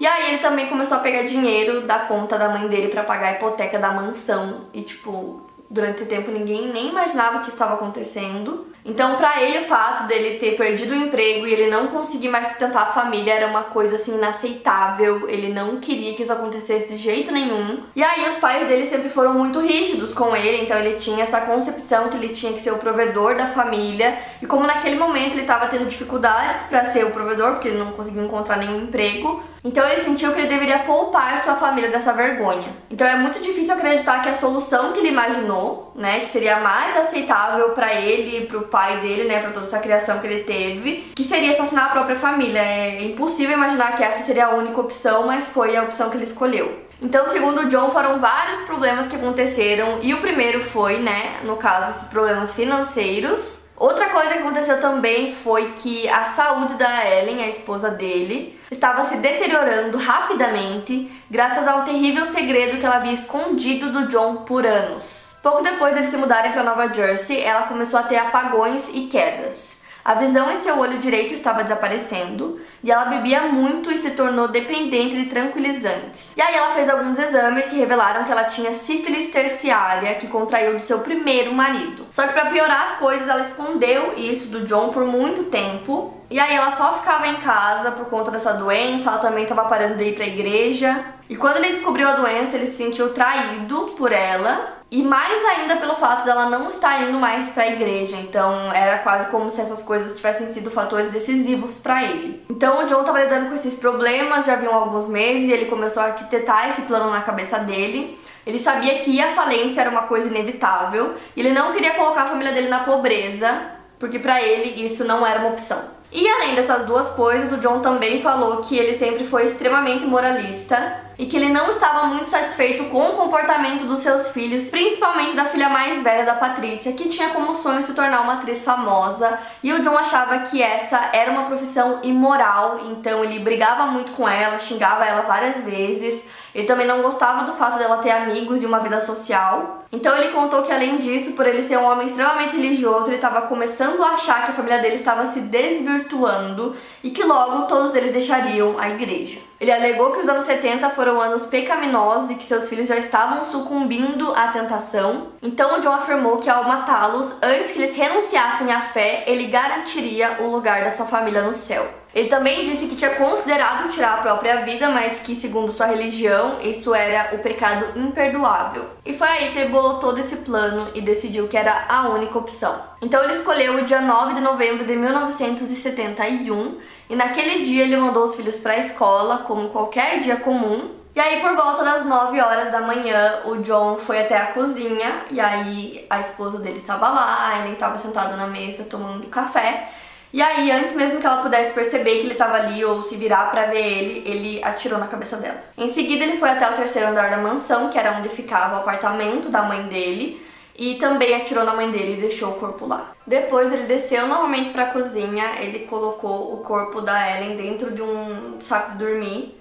E 0.00 0.04
aí 0.04 0.30
ele 0.30 0.38
também 0.38 0.66
começou 0.66 0.96
a 0.96 1.00
pegar 1.00 1.22
dinheiro 1.22 1.82
da 1.82 2.00
conta 2.00 2.36
da 2.36 2.48
mãe 2.48 2.66
dele 2.66 2.88
para 2.88 3.04
pagar 3.04 3.28
a 3.28 3.32
hipoteca 3.34 3.78
da 3.78 3.92
mansão. 3.92 4.62
E 4.74 4.82
tipo, 4.82 5.40
durante 5.72 6.02
esse 6.02 6.06
tempo 6.06 6.30
ninguém 6.30 6.70
nem 6.70 6.90
imaginava 6.90 7.38
o 7.38 7.40
que 7.40 7.48
estava 7.48 7.74
acontecendo. 7.74 8.66
Então, 8.84 9.16
para 9.16 9.40
ele, 9.40 9.60
o 9.60 9.68
fato 9.68 10.08
dele 10.08 10.38
ter 10.38 10.56
perdido 10.56 10.90
o 10.90 10.96
emprego 10.96 11.46
e 11.46 11.52
ele 11.52 11.70
não 11.70 11.86
conseguir 11.86 12.28
mais 12.28 12.48
sustentar 12.48 12.82
a 12.82 12.86
família 12.86 13.32
era 13.32 13.46
uma 13.46 13.62
coisa 13.62 13.94
assim 13.94 14.16
inaceitável. 14.16 15.28
Ele 15.28 15.52
não 15.52 15.76
queria 15.76 16.14
que 16.14 16.22
isso 16.22 16.32
acontecesse 16.32 16.88
de 16.88 16.96
jeito 16.96 17.30
nenhum. 17.30 17.78
E 17.94 18.02
aí, 18.02 18.28
os 18.28 18.34
pais 18.38 18.66
dele 18.66 18.84
sempre 18.84 19.08
foram 19.08 19.34
muito 19.34 19.60
rígidos 19.60 20.12
com 20.12 20.34
ele, 20.34 20.62
então 20.62 20.76
ele 20.76 20.96
tinha 20.96 21.22
essa 21.22 21.40
concepção 21.42 22.08
que 22.08 22.16
ele 22.16 22.30
tinha 22.30 22.52
que 22.52 22.60
ser 22.60 22.72
o 22.72 22.78
provedor 22.78 23.36
da 23.36 23.46
família. 23.46 24.18
E 24.42 24.46
como 24.46 24.66
naquele 24.66 24.98
momento 24.98 25.34
ele 25.34 25.42
estava 25.42 25.68
tendo 25.68 25.86
dificuldades 25.86 26.62
para 26.62 26.84
ser 26.86 27.06
o 27.06 27.12
provedor, 27.12 27.52
porque 27.52 27.68
ele 27.68 27.78
não 27.78 27.92
conseguia 27.92 28.22
encontrar 28.22 28.56
nenhum 28.56 28.82
emprego, 28.82 29.40
então 29.64 29.88
ele 29.88 30.00
sentiu 30.00 30.32
que 30.32 30.40
ele 30.40 30.48
deveria 30.48 30.80
poupar 30.80 31.38
sua 31.38 31.54
família 31.54 31.90
dessa 31.90 32.12
vergonha. 32.12 32.74
Então 32.90 33.06
é 33.06 33.16
muito 33.16 33.40
difícil 33.40 33.74
acreditar 33.74 34.20
que 34.20 34.28
a 34.28 34.34
solução 34.34 34.92
que 34.92 34.98
ele 34.98 35.08
imaginou, 35.08 35.92
né, 35.94 36.20
que 36.20 36.28
seria 36.28 36.58
mais 36.60 36.96
aceitável 36.96 37.70
para 37.70 37.94
ele 37.94 38.38
e 38.38 38.46
pro 38.46 38.62
pai 38.62 38.98
dele, 39.00 39.24
né, 39.24 39.40
para 39.40 39.52
toda 39.52 39.66
essa 39.66 39.78
criação 39.78 40.18
que 40.18 40.26
ele 40.26 40.44
teve, 40.44 41.12
que 41.14 41.22
seria 41.22 41.50
assassinar 41.52 41.86
a 41.86 41.90
própria 41.90 42.16
família. 42.16 42.60
É 42.60 43.04
impossível 43.04 43.56
imaginar 43.56 43.96
que 43.96 44.02
essa 44.02 44.24
seria 44.24 44.46
a 44.46 44.54
única 44.54 44.80
opção, 44.80 45.26
mas 45.26 45.48
foi 45.48 45.76
a 45.76 45.82
opção 45.82 46.10
que 46.10 46.16
ele 46.16 46.24
escolheu. 46.24 46.82
Então, 47.00 47.26
segundo 47.26 47.62
o 47.62 47.68
John, 47.68 47.90
foram 47.90 48.20
vários 48.20 48.60
problemas 48.60 49.08
que 49.08 49.16
aconteceram 49.16 49.98
e 50.02 50.14
o 50.14 50.20
primeiro 50.20 50.62
foi, 50.62 50.98
né, 50.98 51.40
no 51.44 51.56
caso, 51.56 51.90
esses 51.90 52.08
problemas 52.08 52.54
financeiros 52.54 53.61
Outra 53.82 54.10
coisa 54.10 54.34
que 54.34 54.38
aconteceu 54.38 54.80
também 54.80 55.34
foi 55.34 55.72
que 55.72 56.08
a 56.08 56.22
saúde 56.22 56.74
da 56.74 57.04
Ellen, 57.04 57.42
a 57.42 57.48
esposa 57.48 57.90
dele, 57.90 58.56
estava 58.70 59.04
se 59.06 59.16
deteriorando 59.16 59.98
rapidamente 59.98 61.10
graças 61.28 61.66
a 61.66 61.74
um 61.74 61.84
terrível 61.84 62.24
segredo 62.24 62.78
que 62.78 62.86
ela 62.86 62.98
havia 62.98 63.12
escondido 63.12 63.90
do 63.90 64.06
John 64.06 64.44
por 64.44 64.64
anos. 64.64 65.34
Pouco 65.42 65.64
depois 65.64 65.96
de 65.96 66.04
se 66.04 66.16
mudarem 66.16 66.52
para 66.52 66.62
Nova 66.62 66.94
Jersey, 66.94 67.40
ela 67.40 67.62
começou 67.62 67.98
a 67.98 68.04
ter 68.04 68.18
apagões 68.18 68.88
e 68.94 69.08
quedas. 69.08 69.71
A 70.04 70.14
visão 70.14 70.50
em 70.50 70.56
seu 70.56 70.80
olho 70.80 70.98
direito 70.98 71.32
estava 71.32 71.62
desaparecendo 71.62 72.60
e 72.82 72.90
ela 72.90 73.04
bebia 73.04 73.42
muito 73.42 73.92
e 73.92 73.96
se 73.96 74.10
tornou 74.10 74.48
dependente 74.48 75.14
de 75.14 75.26
tranquilizantes. 75.26 76.32
E 76.36 76.42
aí 76.42 76.56
ela 76.56 76.74
fez 76.74 76.88
alguns 76.88 77.16
exames 77.20 77.66
que 77.66 77.76
revelaram 77.76 78.24
que 78.24 78.32
ela 78.32 78.44
tinha 78.44 78.74
sífilis 78.74 79.30
terciária 79.30 80.16
que 80.16 80.26
contraiu 80.26 80.76
do 80.76 80.84
seu 80.84 80.98
primeiro 80.98 81.54
marido. 81.54 82.04
Só 82.10 82.26
que 82.26 82.32
para 82.32 82.46
piorar 82.46 82.82
as 82.82 82.98
coisas, 82.98 83.28
ela 83.28 83.42
escondeu 83.42 84.14
isso 84.16 84.48
do 84.48 84.66
John 84.66 84.88
por 84.88 85.04
muito 85.04 85.44
tempo. 85.44 86.12
E 86.28 86.40
aí 86.40 86.56
ela 86.56 86.72
só 86.72 86.94
ficava 86.98 87.28
em 87.28 87.36
casa 87.36 87.92
por 87.92 88.06
conta 88.06 88.32
dessa 88.32 88.54
doença, 88.54 89.08
ela 89.08 89.18
também 89.18 89.44
estava 89.44 89.68
parando 89.68 89.96
de 89.96 90.04
ir 90.04 90.14
para 90.16 90.24
a 90.24 90.28
igreja. 90.28 91.04
E 91.28 91.36
quando 91.36 91.58
ele 91.58 91.68
descobriu 91.68 92.08
a 92.08 92.16
doença, 92.16 92.56
ele 92.56 92.66
se 92.66 92.76
sentiu 92.76 93.14
traído 93.14 93.94
por 93.96 94.10
ela 94.10 94.81
e 94.92 95.02
mais 95.02 95.42
ainda 95.46 95.76
pelo 95.76 95.94
fato 95.94 96.22
dela 96.22 96.50
não 96.50 96.68
estar 96.68 97.08
indo 97.08 97.18
mais 97.18 97.48
para 97.48 97.62
a 97.62 97.68
igreja, 97.68 98.14
então 98.18 98.70
era 98.74 98.98
quase 98.98 99.30
como 99.30 99.50
se 99.50 99.58
essas 99.58 99.80
coisas 99.80 100.14
tivessem 100.14 100.52
sido 100.52 100.70
fatores 100.70 101.10
decisivos 101.10 101.78
para 101.78 102.04
ele. 102.04 102.44
Então 102.50 102.84
o 102.84 102.86
John 102.86 103.00
estava 103.00 103.22
lidando 103.22 103.48
com 103.48 103.54
esses 103.54 103.76
problemas 103.76 104.44
já 104.44 104.52
haviam 104.52 104.74
alguns 104.74 105.08
meses 105.08 105.48
e 105.48 105.52
ele 105.52 105.64
começou 105.64 106.02
a 106.02 106.08
arquitetar 106.08 106.68
esse 106.68 106.82
plano 106.82 107.10
na 107.10 107.22
cabeça 107.22 107.58
dele. 107.60 108.20
Ele 108.46 108.58
sabia 108.58 108.98
que 108.98 109.18
a 109.18 109.30
falência 109.30 109.80
era 109.80 109.88
uma 109.88 110.02
coisa 110.02 110.28
inevitável 110.28 111.14
e 111.34 111.40
ele 111.40 111.52
não 111.52 111.72
queria 111.72 111.94
colocar 111.94 112.24
a 112.24 112.26
família 112.26 112.52
dele 112.52 112.68
na 112.68 112.80
pobreza, 112.80 113.62
porque 113.98 114.18
para 114.18 114.42
ele 114.42 114.84
isso 114.84 115.04
não 115.04 115.26
era 115.26 115.40
uma 115.40 115.48
opção. 115.52 116.01
E 116.14 116.28
além 116.28 116.54
dessas 116.54 116.84
duas 116.84 117.08
coisas, 117.10 117.52
o 117.52 117.56
John 117.62 117.80
também 117.80 118.20
falou 118.20 118.58
que 118.58 118.76
ele 118.76 118.92
sempre 118.92 119.24
foi 119.24 119.46
extremamente 119.46 120.04
moralista 120.04 121.00
e 121.18 121.24
que 121.24 121.36
ele 121.36 121.48
não 121.48 121.70
estava 121.70 122.06
muito 122.06 122.30
satisfeito 122.30 122.84
com 122.84 123.02
o 123.02 123.16
comportamento 123.16 123.86
dos 123.86 124.00
seus 124.00 124.28
filhos, 124.30 124.68
principalmente 124.68 125.34
da 125.34 125.46
filha 125.46 125.70
mais 125.70 126.02
velha 126.02 126.26
da 126.26 126.34
Patrícia, 126.34 126.92
que 126.92 127.08
tinha 127.08 127.30
como 127.30 127.54
sonho 127.54 127.82
se 127.82 127.94
tornar 127.94 128.20
uma 128.22 128.34
atriz 128.34 128.62
famosa, 128.62 129.38
e 129.62 129.72
o 129.72 129.82
John 129.82 129.96
achava 129.96 130.40
que 130.40 130.62
essa 130.62 131.10
era 131.14 131.30
uma 131.30 131.44
profissão 131.44 132.00
imoral, 132.02 132.80
então 132.90 133.24
ele 133.24 133.38
brigava 133.38 133.86
muito 133.86 134.12
com 134.12 134.28
ela, 134.28 134.58
xingava 134.58 135.06
ela 135.06 135.22
várias 135.22 135.64
vezes. 135.64 136.24
Ele 136.54 136.66
também 136.66 136.86
não 136.86 137.02
gostava 137.02 137.44
do 137.44 137.52
fato 137.52 137.78
dela 137.78 137.98
ter 137.98 138.10
amigos 138.10 138.62
e 138.62 138.66
uma 138.66 138.80
vida 138.80 139.00
social. 139.00 139.84
Então 139.90 140.16
ele 140.16 140.32
contou 140.32 140.62
que 140.62 140.72
além 140.72 140.98
disso, 140.98 141.32
por 141.32 141.46
ele 141.46 141.62
ser 141.62 141.78
um 141.78 141.84
homem 141.84 142.06
extremamente 142.06 142.56
religioso, 142.56 143.06
ele 143.06 143.16
estava 143.16 143.42
começando 143.42 144.02
a 144.02 144.10
achar 144.10 144.44
que 144.44 144.50
a 144.50 144.54
família 144.54 144.78
dele 144.78 144.96
estava 144.96 145.26
se 145.26 145.40
desvirtuando 145.40 146.76
e 147.02 147.10
que 147.10 147.24
logo 147.24 147.66
todos 147.66 147.94
eles 147.94 148.12
deixariam 148.12 148.78
a 148.78 148.90
igreja. 148.90 149.40
Ele 149.60 149.70
alegou 149.70 150.10
que 150.10 150.18
os 150.18 150.28
anos 150.28 150.44
70 150.44 150.90
foram 150.90 151.20
anos 151.20 151.46
pecaminosos 151.46 152.30
e 152.30 152.34
que 152.34 152.44
seus 152.44 152.68
filhos 152.68 152.88
já 152.88 152.96
estavam 152.96 153.44
sucumbindo 153.44 154.34
à 154.34 154.48
tentação. 154.48 155.28
Então, 155.40 155.80
John 155.80 155.92
afirmou 155.92 156.38
que 156.38 156.50
ao 156.50 156.64
matá-los, 156.64 157.36
antes 157.40 157.70
que 157.70 157.78
eles 157.78 157.96
renunciassem 157.96 158.72
à 158.72 158.80
fé, 158.80 159.22
ele 159.26 159.46
garantiria 159.46 160.38
o 160.40 160.48
lugar 160.48 160.82
da 160.82 160.90
sua 160.90 161.06
família 161.06 161.42
no 161.42 161.54
céu. 161.54 162.01
Ele 162.14 162.28
também 162.28 162.66
disse 162.66 162.86
que 162.88 162.96
tinha 162.96 163.14
considerado 163.14 163.88
tirar 163.90 164.18
a 164.18 164.22
própria 164.22 164.62
vida, 164.62 164.90
mas 164.90 165.20
que, 165.20 165.34
segundo 165.34 165.72
sua 165.72 165.86
religião, 165.86 166.60
isso 166.60 166.94
era 166.94 167.34
o 167.34 167.38
pecado 167.38 167.98
imperdoável. 167.98 168.84
E 169.04 169.16
foi 169.16 169.28
aí 169.28 169.52
que 169.52 169.58
ele 169.58 169.70
bolou 169.70 169.98
todo 169.98 170.18
esse 170.18 170.36
plano 170.36 170.88
e 170.94 171.00
decidiu 171.00 171.48
que 171.48 171.56
era 171.56 171.86
a 171.88 172.10
única 172.10 172.38
opção. 172.38 172.78
Então 173.00 173.22
ele 173.24 173.32
escolheu 173.32 173.76
o 173.76 173.84
dia 173.84 174.00
9 174.00 174.34
de 174.34 174.40
novembro 174.42 174.84
de 174.84 174.94
1971 174.94 176.78
e 177.08 177.16
naquele 177.16 177.64
dia 177.64 177.84
ele 177.84 177.96
mandou 177.96 178.24
os 178.24 178.34
filhos 178.34 178.56
para 178.56 178.74
a 178.74 178.78
escola, 178.78 179.38
como 179.46 179.70
qualquer 179.70 180.20
dia 180.20 180.36
comum. 180.36 180.90
E 181.14 181.20
aí, 181.20 181.40
por 181.40 181.54
volta 181.54 181.84
das 181.84 182.06
9 182.06 182.40
horas 182.40 182.72
da 182.72 182.80
manhã, 182.80 183.40
o 183.44 183.56
John 183.56 183.98
foi 183.98 184.20
até 184.20 184.36
a 184.36 184.46
cozinha 184.46 185.24
e 185.30 185.38
aí 185.38 186.06
a 186.08 186.20
esposa 186.20 186.58
dele 186.58 186.78
estava 186.78 187.10
lá, 187.10 187.60
ele 187.60 187.74
estava 187.74 187.98
sentada 187.98 188.34
na 188.34 188.46
mesa 188.46 188.84
tomando 188.84 189.26
café. 189.28 189.90
E 190.32 190.40
aí, 190.40 190.70
antes 190.70 190.94
mesmo 190.94 191.20
que 191.20 191.26
ela 191.26 191.42
pudesse 191.42 191.74
perceber 191.74 192.14
que 192.14 192.20
ele 192.20 192.32
estava 192.32 192.56
ali 192.56 192.82
ou 192.82 193.02
se 193.02 193.16
virar 193.16 193.50
para 193.50 193.66
ver 193.66 193.86
ele, 193.86 194.22
ele 194.26 194.64
atirou 194.64 194.98
na 194.98 195.06
cabeça 195.06 195.36
dela. 195.36 195.62
Em 195.76 195.88
seguida, 195.88 196.24
ele 196.24 196.38
foi 196.38 196.48
até 196.48 196.70
o 196.70 196.74
terceiro 196.74 197.08
andar 197.08 197.30
da 197.30 197.36
mansão, 197.36 197.90
que 197.90 197.98
era 197.98 198.16
onde 198.18 198.30
ficava 198.30 198.76
o 198.76 198.78
apartamento 198.78 199.50
da 199.50 199.62
mãe 199.62 199.82
dele, 199.82 200.42
e 200.74 200.94
também 200.94 201.34
atirou 201.34 201.64
na 201.64 201.74
mãe 201.74 201.90
dele 201.90 202.14
e 202.14 202.20
deixou 202.20 202.52
o 202.52 202.54
corpo 202.54 202.86
lá. 202.86 203.12
Depois 203.26 203.70
ele 203.74 203.82
desceu 203.82 204.26
novamente 204.26 204.70
para 204.70 204.84
a 204.84 204.90
cozinha, 204.90 205.60
ele 205.60 205.80
colocou 205.80 206.54
o 206.54 206.58
corpo 206.58 207.02
da 207.02 207.30
Ellen 207.30 207.56
dentro 207.56 207.90
de 207.90 208.00
um 208.00 208.58
saco 208.60 208.92
de 208.92 208.96
dormir. 208.96 209.60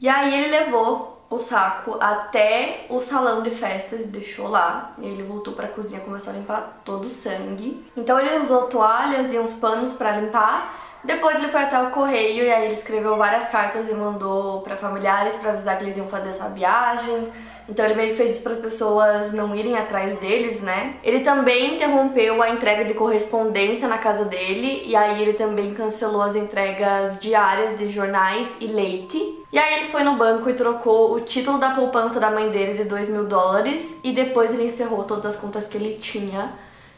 E 0.00 0.08
aí 0.08 0.34
ele 0.34 0.48
levou 0.48 1.15
o 1.28 1.38
saco 1.38 1.96
até 2.00 2.86
o 2.88 3.00
salão 3.00 3.42
de 3.42 3.50
festas 3.50 4.02
e 4.02 4.08
deixou 4.08 4.48
lá. 4.48 4.92
Ele 5.00 5.22
voltou 5.22 5.54
para 5.54 5.66
a 5.66 5.70
cozinha, 5.70 6.00
começou 6.00 6.32
a 6.32 6.36
limpar 6.36 6.80
todo 6.84 7.06
o 7.06 7.10
sangue. 7.10 7.84
Então 7.96 8.18
ele 8.18 8.38
usou 8.38 8.68
toalhas 8.68 9.32
e 9.32 9.38
uns 9.38 9.54
panos 9.54 9.92
para 9.92 10.20
limpar. 10.20 10.74
Depois 11.04 11.36
ele 11.36 11.48
foi 11.48 11.62
até 11.62 11.80
o 11.80 11.90
correio 11.90 12.44
e 12.44 12.50
aí 12.50 12.64
ele 12.64 12.74
escreveu 12.74 13.16
várias 13.16 13.48
cartas 13.48 13.88
e 13.88 13.94
mandou 13.94 14.62
para 14.62 14.76
familiares 14.76 15.36
para 15.36 15.50
avisar 15.50 15.78
que 15.78 15.84
eles 15.84 15.96
iam 15.96 16.08
fazer 16.08 16.30
essa 16.30 16.48
viagem. 16.48 17.32
Então 17.68 17.84
ele 17.84 17.94
meio 17.94 18.10
que 18.10 18.16
fez 18.16 18.34
isso 18.34 18.42
para 18.42 18.52
as 18.52 18.58
pessoas 18.58 19.32
não 19.32 19.54
irem 19.54 19.76
atrás 19.76 20.18
deles, 20.18 20.60
né? 20.62 20.96
Ele 21.02 21.20
também 21.20 21.74
interrompeu 21.74 22.42
a 22.42 22.50
entrega 22.50 22.84
de 22.84 22.94
correspondência 22.94 23.88
na 23.88 23.98
casa 23.98 24.24
dele 24.24 24.82
e 24.84 24.94
aí 24.94 25.22
ele 25.22 25.32
também 25.32 25.74
cancelou 25.74 26.22
as 26.22 26.36
entregas 26.36 27.18
diárias 27.20 27.76
de 27.76 27.90
jornais 27.90 28.48
e 28.60 28.66
leite. 28.66 29.35
E 29.52 29.58
aí 29.58 29.80
ele 29.80 29.88
foi 29.88 30.02
no 30.02 30.16
banco 30.16 30.50
e 30.50 30.54
trocou 30.54 31.14
o 31.14 31.20
título 31.20 31.58
da 31.58 31.70
poupança 31.70 32.18
da 32.18 32.30
mãe 32.30 32.50
dele 32.50 32.74
de 32.74 32.84
2 32.84 33.08
mil 33.10 33.24
dólares 33.24 33.98
e 34.02 34.12
depois 34.12 34.52
ele 34.52 34.64
encerrou 34.64 35.04
todas 35.04 35.34
as 35.34 35.36
contas 35.40 35.68
que 35.68 35.76
ele 35.76 35.94
tinha 35.94 36.52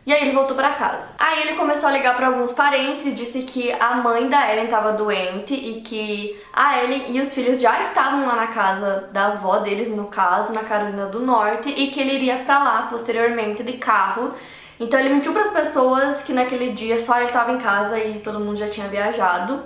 e 0.09 0.13
aí 0.15 0.23
ele 0.23 0.33
voltou 0.35 0.57
para 0.57 0.71
casa. 0.71 1.11
Aí 1.19 1.43
ele 1.43 1.57
começou 1.57 1.87
a 1.87 1.93
ligar 1.93 2.17
para 2.17 2.29
alguns 2.29 2.53
parentes 2.53 3.05
e 3.05 3.13
disse 3.13 3.43
que 3.43 3.71
a 3.71 3.97
mãe 3.97 4.27
da 4.27 4.51
Ellen 4.51 4.65
estava 4.65 4.95
doente 4.95 5.53
e 5.53 5.83
que 5.83 6.35
a 6.51 6.83
Ellen 6.83 7.15
e 7.15 7.21
os 7.21 7.35
filhos 7.35 7.61
já 7.61 7.83
estavam 7.83 8.27
lá 8.27 8.35
na 8.35 8.47
casa 8.47 9.11
da 9.13 9.27
avó 9.27 9.59
deles, 9.59 9.91
no 9.91 10.07
caso, 10.07 10.55
na 10.55 10.63
Carolina 10.63 11.09
do 11.09 11.21
Norte, 11.21 11.69
e 11.69 11.89
que 11.89 12.01
ele 12.01 12.15
iria 12.15 12.37
para 12.37 12.59
lá 12.59 12.87
posteriormente 12.89 13.63
de 13.63 13.75
carro. 13.75 14.33
Então 14.81 14.99
ele 14.99 15.11
mentiu 15.11 15.35
para 15.35 15.43
as 15.43 15.51
pessoas 15.51 16.23
que 16.23 16.33
naquele 16.33 16.73
dia 16.73 16.99
só 16.99 17.19
ele 17.19 17.27
estava 17.27 17.53
em 17.53 17.59
casa 17.59 17.99
e 17.99 18.21
todo 18.21 18.41
mundo 18.41 18.57
já 18.57 18.71
tinha 18.71 18.89
viajado. 18.89 19.61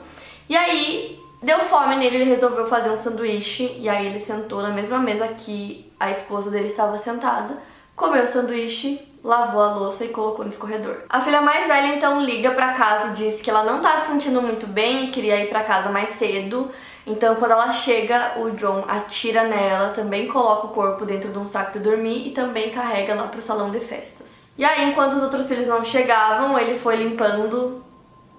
E 0.48 0.56
aí 0.56 1.21
deu 1.42 1.59
fome 1.61 1.96
nele, 1.96 2.16
ele 2.16 2.31
resolveu 2.31 2.66
fazer 2.68 2.90
um 2.90 3.00
sanduíche 3.00 3.76
e 3.78 3.88
aí 3.88 4.07
ele 4.07 4.18
sentou 4.18 4.62
na 4.62 4.70
mesma 4.70 4.98
mesa 4.98 5.28
que 5.28 5.92
a 5.98 6.11
esposa 6.11 6.50
dele 6.50 6.68
estava 6.68 6.98
sentada, 6.98 7.59
comeu 7.96 8.24
o 8.24 8.28
sanduíche 8.28 9.12
lavou 9.24 9.62
a 9.62 9.74
louça 9.74 10.05
e 10.05 10.09
colocou 10.09 10.44
no 10.44 10.50
escorredor. 10.50 10.96
A 11.09 11.20
filha 11.20 11.40
mais 11.40 11.66
velha 11.66 11.94
então 11.94 12.22
liga 12.22 12.50
para 12.50 12.72
casa 12.72 13.09
e 13.09 13.14
diz 13.14 13.40
que 13.40 13.48
ela 13.48 13.62
não 13.64 13.81
tá 13.81 13.98
se 13.98 14.11
sentindo 14.11 14.42
muito 14.42 14.66
bem 14.66 15.05
e 15.05 15.11
queria 15.11 15.42
ir 15.42 15.48
para 15.48 15.62
casa 15.62 15.90
mais 15.90 16.11
cedo. 16.11 16.70
Então, 17.07 17.35
quando 17.35 17.52
ela 17.52 17.72
chega, 17.72 18.38
o 18.38 18.50
John 18.50 18.85
atira 18.87 19.44
nela, 19.44 19.90
também 19.90 20.28
coloca 20.28 20.68
o 20.68 20.70
corpo 20.70 21.05
dentro 21.05 21.33
de 21.33 21.38
um 21.38 21.48
saco 21.48 21.72
de 21.72 21.81
dormir 21.81 22.28
e 22.28 22.31
também 22.31 22.70
carrega 22.70 23.12
ela 23.12 23.26
pro 23.26 23.42
salão 23.42 23.70
de 23.70 23.81
festas. 23.81 24.46
E 24.57 24.64
aí, 24.64 24.88
enquanto 24.88 25.14
os 25.14 25.22
outros 25.22 25.48
filhos 25.48 25.66
não 25.66 25.85
chegavam, 25.85 26.57
ele 26.59 26.78
foi 26.78 26.96
limpando 26.96 27.83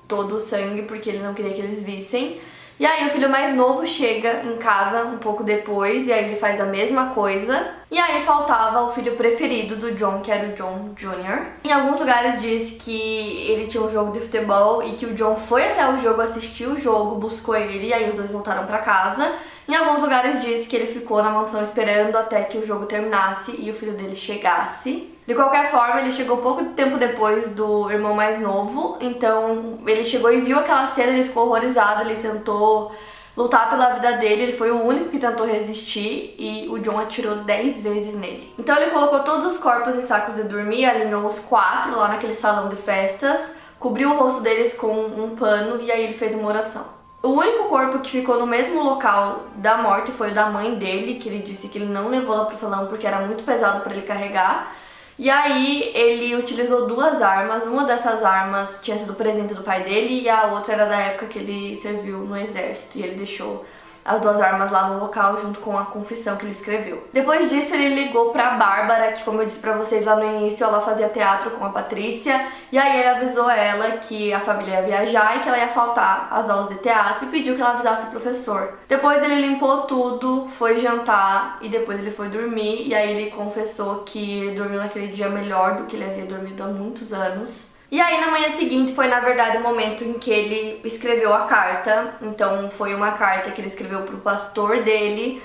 todo 0.07 0.35
o 0.35 0.39
sangue 0.39 0.83
porque 0.83 1.09
ele 1.09 1.19
não 1.19 1.33
queria 1.33 1.53
que 1.53 1.59
eles 1.59 1.83
vissem. 1.83 2.39
E 2.79 2.85
aí 2.85 3.07
o 3.07 3.09
filho 3.11 3.29
mais 3.29 3.55
novo 3.55 3.85
chega 3.85 4.43
em 4.43 4.57
casa 4.57 5.05
um 5.05 5.17
pouco 5.17 5.43
depois 5.43 6.07
e 6.07 6.13
aí 6.13 6.25
ele 6.25 6.35
faz 6.35 6.59
a 6.59 6.65
mesma 6.65 7.11
coisa. 7.11 7.71
E 7.91 7.99
aí 7.99 8.21
faltava 8.23 8.81
o 8.81 8.91
filho 8.91 9.15
preferido 9.15 9.75
do 9.75 9.93
John, 9.93 10.21
que 10.21 10.31
era 10.31 10.47
o 10.47 10.53
John 10.53 10.93
Jr. 10.95 11.45
Em 11.63 11.71
alguns 11.71 11.99
lugares 11.99 12.41
diz 12.41 12.71
que 12.71 13.47
ele 13.47 13.67
tinha 13.67 13.83
um 13.83 13.91
jogo 13.91 14.11
de 14.11 14.19
futebol 14.19 14.81
e 14.81 14.93
que 14.93 15.05
o 15.05 15.13
John 15.13 15.35
foi 15.35 15.63
até 15.63 15.87
o 15.87 15.99
jogo, 15.99 16.21
assistiu 16.21 16.71
o 16.71 16.79
jogo, 16.79 17.19
buscou 17.19 17.55
ele 17.55 17.87
e 17.87 17.93
aí 17.93 18.09
os 18.09 18.15
dois 18.15 18.31
voltaram 18.31 18.65
para 18.65 18.79
casa. 18.79 19.31
Em 19.67 19.75
alguns 19.75 20.01
lugares 20.01 20.41
diz 20.41 20.67
que 20.67 20.75
ele 20.75 20.87
ficou 20.87 21.23
na 21.23 21.29
mansão 21.29 21.63
esperando 21.63 22.17
até 22.17 22.43
que 22.43 22.57
o 22.57 22.65
jogo 22.65 22.85
terminasse 22.85 23.55
e 23.57 23.71
o 23.71 23.73
filho 23.73 23.93
dele 23.93 24.15
chegasse. 24.15 25.09
De 25.25 25.33
qualquer 25.33 25.71
forma, 25.71 26.01
ele 26.01 26.11
chegou 26.11 26.37
pouco 26.37 26.65
tempo 26.71 26.97
depois 26.97 27.49
do 27.51 27.89
irmão 27.89 28.13
mais 28.13 28.41
novo, 28.41 28.97
então 28.99 29.79
ele 29.87 30.03
chegou 30.03 30.33
e 30.33 30.41
viu 30.41 30.59
aquela 30.59 30.85
cena, 30.87 31.13
ele 31.13 31.23
ficou 31.23 31.45
horrorizado, 31.45 32.01
ele 32.01 32.21
tentou 32.21 32.93
lutar 33.35 33.69
pela 33.69 33.93
vida 33.93 34.17
dele, 34.17 34.43
ele 34.43 34.53
foi 34.53 34.69
o 34.69 34.83
único 34.83 35.09
que 35.09 35.17
tentou 35.17 35.45
resistir 35.45 36.35
e 36.37 36.67
o 36.69 36.77
John 36.79 36.99
atirou 36.99 37.37
10 37.37 37.81
vezes 37.81 38.15
nele. 38.15 38.53
Então 38.59 38.75
ele 38.75 38.91
colocou 38.91 39.21
todos 39.21 39.45
os 39.45 39.57
corpos 39.57 39.95
em 39.95 40.03
sacos 40.03 40.35
de 40.35 40.43
dormir, 40.43 40.85
alinhou 40.85 41.25
os 41.25 41.39
quatro 41.39 41.95
lá 41.95 42.09
naquele 42.09 42.35
salão 42.35 42.67
de 42.67 42.75
festas, 42.75 43.39
cobriu 43.79 44.11
o 44.11 44.17
rosto 44.17 44.41
deles 44.41 44.73
com 44.73 44.93
um 44.93 45.37
pano 45.37 45.81
e 45.81 45.89
aí 45.89 46.03
ele 46.03 46.13
fez 46.13 46.35
uma 46.35 46.49
oração. 46.49 47.02
O 47.23 47.29
único 47.29 47.69
corpo 47.69 47.99
que 47.99 48.11
ficou 48.11 48.37
no 48.37 48.45
mesmo 48.45 48.83
local 48.83 49.45
da 49.55 49.77
morte 49.77 50.11
foi 50.11 50.31
o 50.31 50.33
da 50.33 50.49
mãe 50.49 50.75
dele, 50.75 51.15
que 51.15 51.29
ele 51.29 51.39
disse 51.39 51.69
que 51.69 51.77
ele 51.77 51.85
não 51.85 52.09
levou 52.09 52.35
lá 52.35 52.43
pro 52.43 52.57
salão 52.57 52.87
porque 52.87 53.07
era 53.07 53.25
muito 53.25 53.45
pesado 53.45 53.79
para 53.79 53.93
ele 53.93 54.01
carregar. 54.01 54.75
E 55.17 55.29
aí 55.29 55.89
ele 55.95 56.35
utilizou 56.35 56.85
duas 56.85 57.21
armas, 57.21 57.65
uma 57.65 57.85
dessas 57.85 58.23
armas 58.23 58.81
tinha 58.83 58.97
sido 58.97 59.13
presente 59.13 59.53
do 59.53 59.63
pai 59.63 59.83
dele 59.85 60.21
e 60.23 60.29
a 60.29 60.47
outra 60.47 60.73
era 60.73 60.85
da 60.85 60.97
época 60.97 61.27
que 61.27 61.39
ele 61.39 61.77
serviu 61.77 62.17
no 62.25 62.35
exército 62.35 62.97
e 62.97 63.03
ele 63.03 63.15
deixou 63.15 63.65
as 64.05 64.21
duas 64.21 64.41
armas 64.41 64.71
lá 64.71 64.89
no 64.89 64.99
local 64.99 65.39
junto 65.39 65.59
com 65.59 65.77
a 65.77 65.85
confissão 65.85 66.35
que 66.35 66.45
ele 66.45 66.51
escreveu. 66.51 67.07
Depois 67.13 67.49
disso, 67.49 67.73
ele 67.73 67.95
ligou 67.95 68.31
pra 68.31 68.51
Bárbara, 68.51 69.11
que 69.11 69.23
como 69.23 69.41
eu 69.41 69.45
disse 69.45 69.59
pra 69.59 69.73
vocês 69.73 70.05
lá 70.05 70.15
no 70.15 70.25
início, 70.25 70.63
ela 70.63 70.81
fazia 70.81 71.09
teatro 71.09 71.51
com 71.51 71.65
a 71.65 71.69
Patrícia, 71.69 72.47
e 72.71 72.77
aí 72.77 72.99
ele 72.99 73.09
avisou 73.09 73.49
ela 73.49 73.91
que 73.97 74.33
a 74.33 74.39
família 74.39 74.75
ia 74.75 74.81
viajar 74.81 75.37
e 75.37 75.39
que 75.39 75.47
ela 75.47 75.57
ia 75.57 75.67
faltar 75.67 76.27
às 76.31 76.49
aulas 76.49 76.69
de 76.69 76.75
teatro 76.75 77.25
e 77.25 77.29
pediu 77.29 77.55
que 77.55 77.61
ela 77.61 77.71
avisasse 77.71 78.07
o 78.07 78.11
professor. 78.11 78.73
Depois 78.87 79.21
ele 79.23 79.41
limpou 79.41 79.83
tudo, 79.83 80.47
foi 80.47 80.77
jantar 80.77 81.57
e 81.61 81.69
depois 81.69 81.99
ele 81.99 82.11
foi 82.11 82.29
dormir, 82.29 82.87
e 82.87 82.93
aí 82.93 83.11
ele 83.11 83.31
confessou 83.31 84.03
que 84.05 84.51
dormiu 84.55 84.79
naquele 84.79 85.07
dia 85.07 85.29
melhor 85.29 85.75
do 85.75 85.83
que 85.83 85.95
ele 85.95 86.05
havia 86.05 86.25
dormido 86.25 86.63
há 86.63 86.67
muitos 86.67 87.13
anos. 87.13 87.72
E 87.93 88.01
aí 88.01 88.19
na 88.19 88.31
manhã 88.31 88.49
seguinte 88.49 88.91
foi 88.91 89.07
na 89.07 89.19
verdade 89.19 89.57
o 89.57 89.61
momento 89.61 90.03
em 90.03 90.13
que 90.13 90.31
ele 90.31 90.81
escreveu 90.83 91.31
a 91.31 91.41
carta. 91.45 92.15
Então 92.23 92.71
foi 92.71 92.95
uma 92.95 93.11
carta 93.11 93.51
que 93.51 93.61
ele 93.61 93.67
escreveu 93.67 94.01
pro 94.01 94.17
pastor 94.17 94.81
dele, 94.81 95.39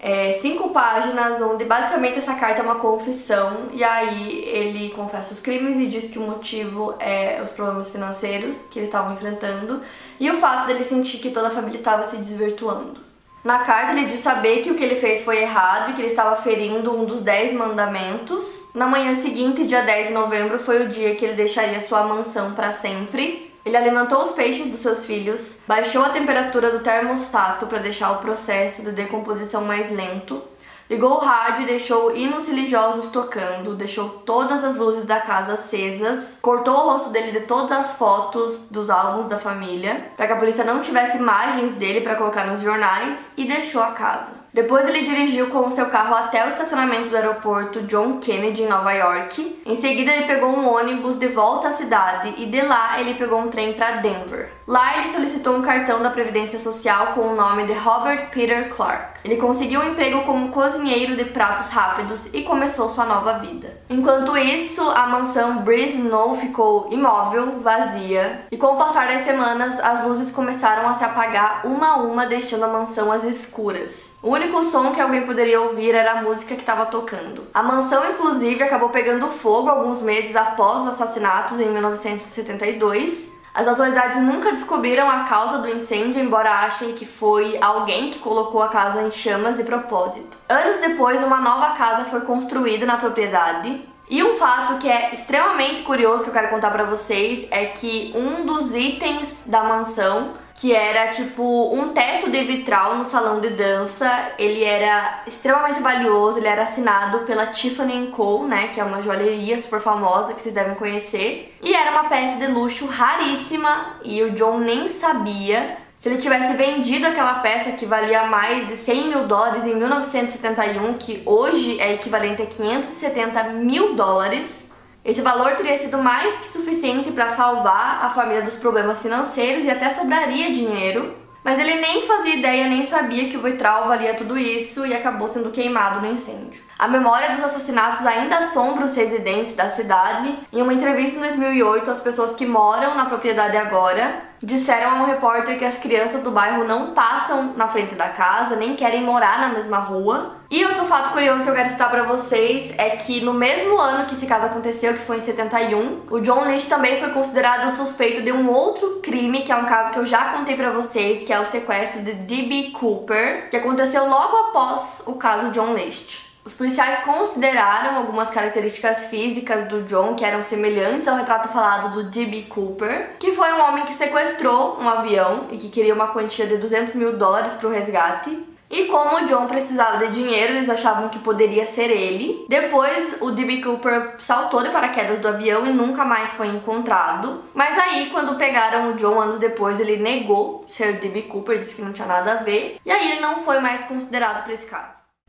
é, 0.00 0.32
cinco 0.32 0.70
páginas, 0.70 1.40
onde 1.40 1.64
basicamente 1.64 2.18
essa 2.18 2.34
carta 2.34 2.60
é 2.60 2.64
uma 2.64 2.80
confissão. 2.80 3.68
E 3.72 3.84
aí 3.84 4.44
ele 4.48 4.90
confessa 4.90 5.32
os 5.32 5.38
crimes 5.38 5.76
e 5.76 5.86
diz 5.86 6.10
que 6.10 6.18
o 6.18 6.22
motivo 6.22 6.96
é 6.98 7.40
os 7.40 7.52
problemas 7.52 7.88
financeiros 7.90 8.66
que 8.68 8.80
eles 8.80 8.88
estavam 8.88 9.12
enfrentando 9.12 9.80
e 10.18 10.28
o 10.28 10.40
fato 10.40 10.66
dele 10.66 10.82
sentir 10.82 11.18
que 11.18 11.30
toda 11.30 11.46
a 11.46 11.50
família 11.52 11.78
estava 11.78 12.02
se 12.02 12.16
desvirtuando. 12.16 13.11
Na 13.44 13.60
carta 13.60 13.92
ele 13.92 14.06
diz 14.06 14.20
saber 14.20 14.62
que 14.62 14.70
o 14.70 14.76
que 14.76 14.84
ele 14.84 14.94
fez 14.94 15.22
foi 15.22 15.42
errado 15.42 15.90
e 15.90 15.94
que 15.94 16.00
ele 16.00 16.08
estava 16.08 16.36
ferindo 16.36 16.94
um 16.96 17.04
dos 17.04 17.22
dez 17.22 17.52
mandamentos. 17.52 18.68
Na 18.72 18.86
manhã 18.86 19.14
seguinte, 19.16 19.66
dia 19.66 19.82
10 19.82 20.08
de 20.08 20.12
novembro, 20.12 20.60
foi 20.60 20.84
o 20.84 20.88
dia 20.88 21.16
que 21.16 21.24
ele 21.24 21.34
deixaria 21.34 21.80
sua 21.80 22.04
mansão 22.04 22.54
para 22.54 22.70
sempre. 22.70 23.52
Ele 23.64 23.76
alimentou 23.76 24.22
os 24.22 24.32
peixes 24.32 24.68
dos 24.68 24.80
seus 24.80 25.06
filhos, 25.06 25.58
baixou 25.66 26.04
a 26.04 26.10
temperatura 26.10 26.70
do 26.70 26.80
termostato 26.80 27.66
para 27.66 27.78
deixar 27.78 28.12
o 28.12 28.18
processo 28.18 28.82
de 28.82 28.90
decomposição 28.90 29.64
mais 29.64 29.90
lento 29.90 30.42
Ligou 30.90 31.12
o 31.12 31.18
rádio 31.18 31.62
e 31.62 31.66
deixou 31.66 32.14
hinos 32.14 32.48
religiosos 32.48 33.10
tocando, 33.10 33.74
deixou 33.74 34.08
todas 34.08 34.64
as 34.64 34.76
luzes 34.76 35.04
da 35.04 35.20
casa 35.20 35.54
acesas, 35.54 36.38
cortou 36.42 36.74
o 36.74 36.90
rosto 36.90 37.10
dele 37.10 37.32
de 37.32 37.40
todas 37.46 37.72
as 37.72 37.92
fotos 37.94 38.66
dos 38.70 38.90
álbuns 38.90 39.28
da 39.28 39.38
família, 39.38 40.12
para 40.16 40.26
que 40.26 40.32
a 40.32 40.38
polícia 40.38 40.64
não 40.64 40.82
tivesse 40.82 41.18
imagens 41.18 41.74
dele 41.74 42.00
para 42.00 42.16
colocar 42.16 42.46
nos 42.46 42.60
jornais 42.60 43.32
e 43.36 43.46
deixou 43.46 43.82
a 43.82 43.92
casa. 43.92 44.41
Depois 44.52 44.86
ele 44.86 45.00
dirigiu 45.00 45.46
com 45.48 45.66
o 45.66 45.70
seu 45.70 45.86
carro 45.86 46.14
até 46.14 46.44
o 46.44 46.50
estacionamento 46.50 47.08
do 47.08 47.16
aeroporto 47.16 47.82
John 47.84 48.18
Kennedy 48.18 48.62
em 48.62 48.68
Nova 48.68 48.92
York. 48.92 49.62
Em 49.64 49.74
seguida 49.74 50.12
ele 50.12 50.26
pegou 50.26 50.50
um 50.50 50.68
ônibus 50.68 51.16
de 51.16 51.28
volta 51.28 51.68
à 51.68 51.70
cidade 51.70 52.34
e 52.36 52.44
de 52.44 52.60
lá 52.60 53.00
ele 53.00 53.14
pegou 53.14 53.40
um 53.40 53.48
trem 53.48 53.72
para 53.72 53.92
Denver. 53.96 54.52
Lá 54.66 54.98
ele 54.98 55.08
solicitou 55.08 55.56
um 55.56 55.62
cartão 55.62 56.02
da 56.02 56.10
Previdência 56.10 56.58
Social 56.58 57.14
com 57.14 57.22
o 57.22 57.34
nome 57.34 57.64
de 57.64 57.72
Robert 57.72 58.28
Peter 58.30 58.68
Clark. 58.68 59.20
Ele 59.24 59.36
conseguiu 59.36 59.80
um 59.80 59.90
emprego 59.90 60.22
como 60.24 60.50
cozinheiro 60.50 61.16
de 61.16 61.24
pratos 61.24 61.70
rápidos 61.70 62.26
e 62.34 62.42
começou 62.42 62.90
sua 62.90 63.06
nova 63.06 63.38
vida. 63.38 63.80
Enquanto 63.88 64.36
isso, 64.36 64.82
a 64.90 65.06
mansão 65.06 65.62
Breeze 65.62 66.02
Knoll 66.02 66.36
ficou 66.36 66.88
imóvel, 66.90 67.58
vazia, 67.60 68.46
e 68.52 68.56
com 68.58 68.66
o 68.66 68.76
passar 68.76 69.08
das 69.08 69.22
semanas, 69.22 69.80
as 69.80 70.04
luzes 70.04 70.30
começaram 70.30 70.86
a 70.88 70.92
se 70.92 71.04
apagar 71.04 71.62
uma 71.64 71.94
a 71.94 71.96
uma, 71.96 72.26
deixando 72.26 72.64
a 72.64 72.68
mansão 72.68 73.10
às 73.10 73.24
escuras. 73.24 74.11
O 74.22 74.30
único 74.30 74.62
som 74.62 74.92
que 74.92 75.00
alguém 75.00 75.26
poderia 75.26 75.60
ouvir 75.60 75.96
era 75.96 76.12
a 76.12 76.22
música 76.22 76.54
que 76.54 76.60
estava 76.60 76.86
tocando. 76.86 77.48
A 77.52 77.60
mansão, 77.60 78.08
inclusive, 78.08 78.62
acabou 78.62 78.90
pegando 78.90 79.26
fogo 79.26 79.68
alguns 79.68 80.00
meses 80.00 80.36
após 80.36 80.82
os 80.82 80.88
assassinatos 80.90 81.58
em 81.58 81.68
1972. 81.70 83.32
As 83.52 83.66
autoridades 83.66 84.22
nunca 84.22 84.52
descobriram 84.52 85.10
a 85.10 85.24
causa 85.24 85.58
do 85.58 85.68
incêndio, 85.68 86.22
embora 86.22 86.64
achem 86.64 86.92
que 86.92 87.04
foi 87.04 87.58
alguém 87.60 88.12
que 88.12 88.20
colocou 88.20 88.62
a 88.62 88.68
casa 88.68 89.02
em 89.02 89.10
chamas 89.10 89.56
de 89.56 89.64
propósito. 89.64 90.38
Anos 90.48 90.78
depois, 90.78 91.20
uma 91.24 91.40
nova 91.40 91.70
casa 91.74 92.04
foi 92.04 92.20
construída 92.20 92.86
na 92.86 92.98
propriedade. 92.98 93.88
E 94.08 94.22
um 94.22 94.34
fato 94.34 94.78
que 94.78 94.88
é 94.88 95.12
extremamente 95.12 95.82
curioso 95.82 96.22
que 96.22 96.30
eu 96.30 96.34
quero 96.34 96.48
contar 96.48 96.70
para 96.70 96.84
vocês 96.84 97.48
é 97.50 97.66
que 97.66 98.12
um 98.14 98.46
dos 98.46 98.72
itens 98.72 99.42
da 99.46 99.64
mansão 99.64 100.34
que 100.54 100.74
era 100.74 101.08
tipo 101.08 101.74
um 101.74 101.88
teto 101.90 102.30
de 102.30 102.42
vitral 102.44 102.96
no 102.96 103.04
salão 103.04 103.40
de 103.40 103.50
dança. 103.50 104.32
Ele 104.38 104.62
era 104.64 105.22
extremamente 105.26 105.80
valioso, 105.80 106.38
ele 106.38 106.48
era 106.48 106.62
assinado 106.62 107.20
pela 107.20 107.46
Tiffany 107.46 108.08
Co, 108.08 108.44
né, 108.44 108.68
que 108.68 108.80
é 108.80 108.84
uma 108.84 109.02
joalheria 109.02 109.58
super 109.58 109.80
famosa 109.80 110.34
que 110.34 110.42
vocês 110.42 110.54
devem 110.54 110.74
conhecer. 110.74 111.54
E 111.62 111.74
era 111.74 111.90
uma 111.90 112.04
peça 112.04 112.36
de 112.36 112.46
luxo 112.46 112.86
raríssima 112.86 113.96
e 114.04 114.22
o 114.22 114.32
John 114.32 114.58
nem 114.58 114.88
sabia. 114.88 115.78
Se 116.02 116.08
ele 116.08 116.18
tivesse 116.18 116.54
vendido 116.54 117.06
aquela 117.06 117.34
peça 117.34 117.70
que 117.72 117.86
valia 117.86 118.24
mais 118.24 118.66
de 118.66 118.74
100 118.74 119.08
mil 119.08 119.28
dólares 119.28 119.64
em 119.64 119.76
1971, 119.76 120.94
que 120.94 121.22
hoje 121.24 121.80
é 121.80 121.94
equivalente 121.94 122.42
a 122.42 122.46
570 122.46 123.44
mil 123.50 123.94
dólares, 123.94 124.61
esse 125.04 125.20
valor 125.20 125.56
teria 125.56 125.78
sido 125.78 125.98
mais 125.98 126.36
que 126.36 126.46
suficiente 126.46 127.10
para 127.10 127.28
salvar 127.28 128.04
a 128.04 128.10
família 128.10 128.42
dos 128.42 128.54
problemas 128.54 129.02
financeiros 129.02 129.64
e 129.64 129.70
até 129.70 129.90
sobraria 129.90 130.54
dinheiro, 130.54 131.14
mas 131.42 131.58
ele 131.58 131.74
nem 131.80 132.06
fazia 132.06 132.36
ideia 132.36 132.68
nem 132.68 132.84
sabia 132.84 133.28
que 133.28 133.36
o 133.36 133.42
vitral 133.42 133.88
valia 133.88 134.14
tudo 134.14 134.38
isso 134.38 134.86
e 134.86 134.94
acabou 134.94 135.26
sendo 135.26 135.50
queimado 135.50 136.00
no 136.00 136.12
incêndio. 136.12 136.62
A 136.78 136.86
memória 136.86 137.30
dos 137.30 137.42
assassinatos 137.42 138.06
ainda 138.06 138.38
assombra 138.38 138.84
os 138.84 138.96
residentes 138.96 139.56
da 139.56 139.68
cidade. 139.68 140.38
Em 140.52 140.62
uma 140.62 140.72
entrevista 140.72 141.16
em 141.16 141.20
2008, 141.20 141.90
as 141.90 142.00
pessoas 142.00 142.34
que 142.34 142.46
moram 142.46 142.94
na 142.94 143.06
propriedade 143.06 143.56
agora 143.56 144.31
disseram 144.42 144.90
a 144.90 145.02
um 145.02 145.06
repórter 145.06 145.58
que 145.58 145.64
as 145.64 145.78
crianças 145.78 146.22
do 146.22 146.30
bairro 146.30 146.64
não 146.64 146.92
passam 146.92 147.52
na 147.56 147.68
frente 147.68 147.94
da 147.94 148.08
casa, 148.08 148.56
nem 148.56 148.74
querem 148.74 149.02
morar 149.02 149.40
na 149.40 149.48
mesma 149.50 149.78
rua. 149.78 150.36
E 150.50 150.64
outro 150.64 150.84
fato 150.84 151.12
curioso 151.12 151.44
que 151.44 151.50
eu 151.50 151.54
quero 151.54 151.68
citar 151.68 151.88
para 151.88 152.02
vocês 152.02 152.74
é 152.76 152.90
que 152.90 153.20
no 153.20 153.32
mesmo 153.32 153.78
ano 153.78 154.04
que 154.06 154.14
esse 154.14 154.26
caso 154.26 154.46
aconteceu, 154.46 154.92
que 154.92 155.00
foi 155.00 155.18
em 155.18 155.20
71, 155.20 156.02
o 156.10 156.20
John 156.20 156.44
Lynch 156.44 156.68
também 156.68 156.98
foi 156.98 157.10
considerado 157.10 157.70
suspeito 157.70 158.20
de 158.20 158.32
um 158.32 158.50
outro 158.50 159.00
crime, 159.02 159.42
que 159.42 159.52
é 159.52 159.56
um 159.56 159.64
caso 159.64 159.92
que 159.92 159.98
eu 159.98 160.04
já 160.04 160.32
contei 160.32 160.56
para 160.56 160.70
vocês, 160.70 161.22
que 161.22 161.32
é 161.32 161.40
o 161.40 161.46
sequestro 161.46 162.02
de 162.02 162.12
D.B. 162.12 162.72
Cooper, 162.72 163.48
que 163.48 163.56
aconteceu 163.56 164.06
logo 164.08 164.36
após 164.36 165.02
o 165.06 165.14
caso 165.14 165.50
John 165.52 165.72
Lynch. 165.72 166.31
Os 166.44 166.54
policiais 166.54 167.00
consideraram 167.00 167.96
algumas 167.96 168.28
características 168.30 169.06
físicas 169.06 169.68
do 169.68 169.82
John 169.84 170.16
que 170.16 170.24
eram 170.24 170.42
semelhantes 170.42 171.06
ao 171.06 171.16
retrato 171.16 171.48
falado 171.48 171.92
do 171.92 172.10
D.B. 172.10 172.46
Cooper, 172.48 173.16
que 173.20 173.30
foi 173.30 173.52
um 173.52 173.60
homem 173.60 173.84
que 173.84 173.94
sequestrou 173.94 174.76
um 174.80 174.88
avião 174.88 175.46
e 175.52 175.56
que 175.56 175.68
queria 175.68 175.94
uma 175.94 176.08
quantia 176.08 176.46
de 176.46 176.56
200 176.56 176.94
mil 176.96 177.16
dólares 177.16 177.52
para 177.52 177.68
o 177.68 177.70
resgate. 177.70 178.52
E 178.68 178.86
como 178.86 179.18
o 179.18 179.26
John 179.26 179.46
precisava 179.46 180.06
de 180.06 180.14
dinheiro, 180.14 180.54
eles 180.54 180.68
achavam 180.68 181.10
que 181.10 181.18
poderia 181.18 181.66
ser 181.66 181.90
ele. 181.90 182.46
Depois, 182.48 183.18
o 183.20 183.30
D.B. 183.30 183.60
Cooper 183.60 184.14
saltou 184.18 184.62
de 184.62 184.70
paraquedas 184.70 185.20
do 185.20 185.28
avião 185.28 185.66
e 185.66 185.70
nunca 185.70 186.06
mais 186.06 186.32
foi 186.32 186.48
encontrado. 186.48 187.44
Mas 187.54 187.78
aí, 187.78 188.08
quando 188.10 188.38
pegaram 188.38 188.90
o 188.90 188.94
John 188.94 189.20
anos 189.20 189.38
depois, 189.38 189.78
ele 189.78 189.98
negou 189.98 190.64
ser 190.66 190.94
D.B. 190.94 191.22
Cooper, 191.22 191.58
disse 191.58 191.76
que 191.76 191.82
não 191.82 191.92
tinha 191.92 192.08
nada 192.08 192.32
a 192.32 192.36
ver. 192.36 192.78
E 192.84 192.90
aí 192.90 193.12
ele 193.12 193.20
não 193.20 193.42
foi 193.42 193.60
mais 193.60 193.84
considerado 193.84 194.42
para 194.42 194.54
esse 194.54 194.64
caso. 194.64 195.01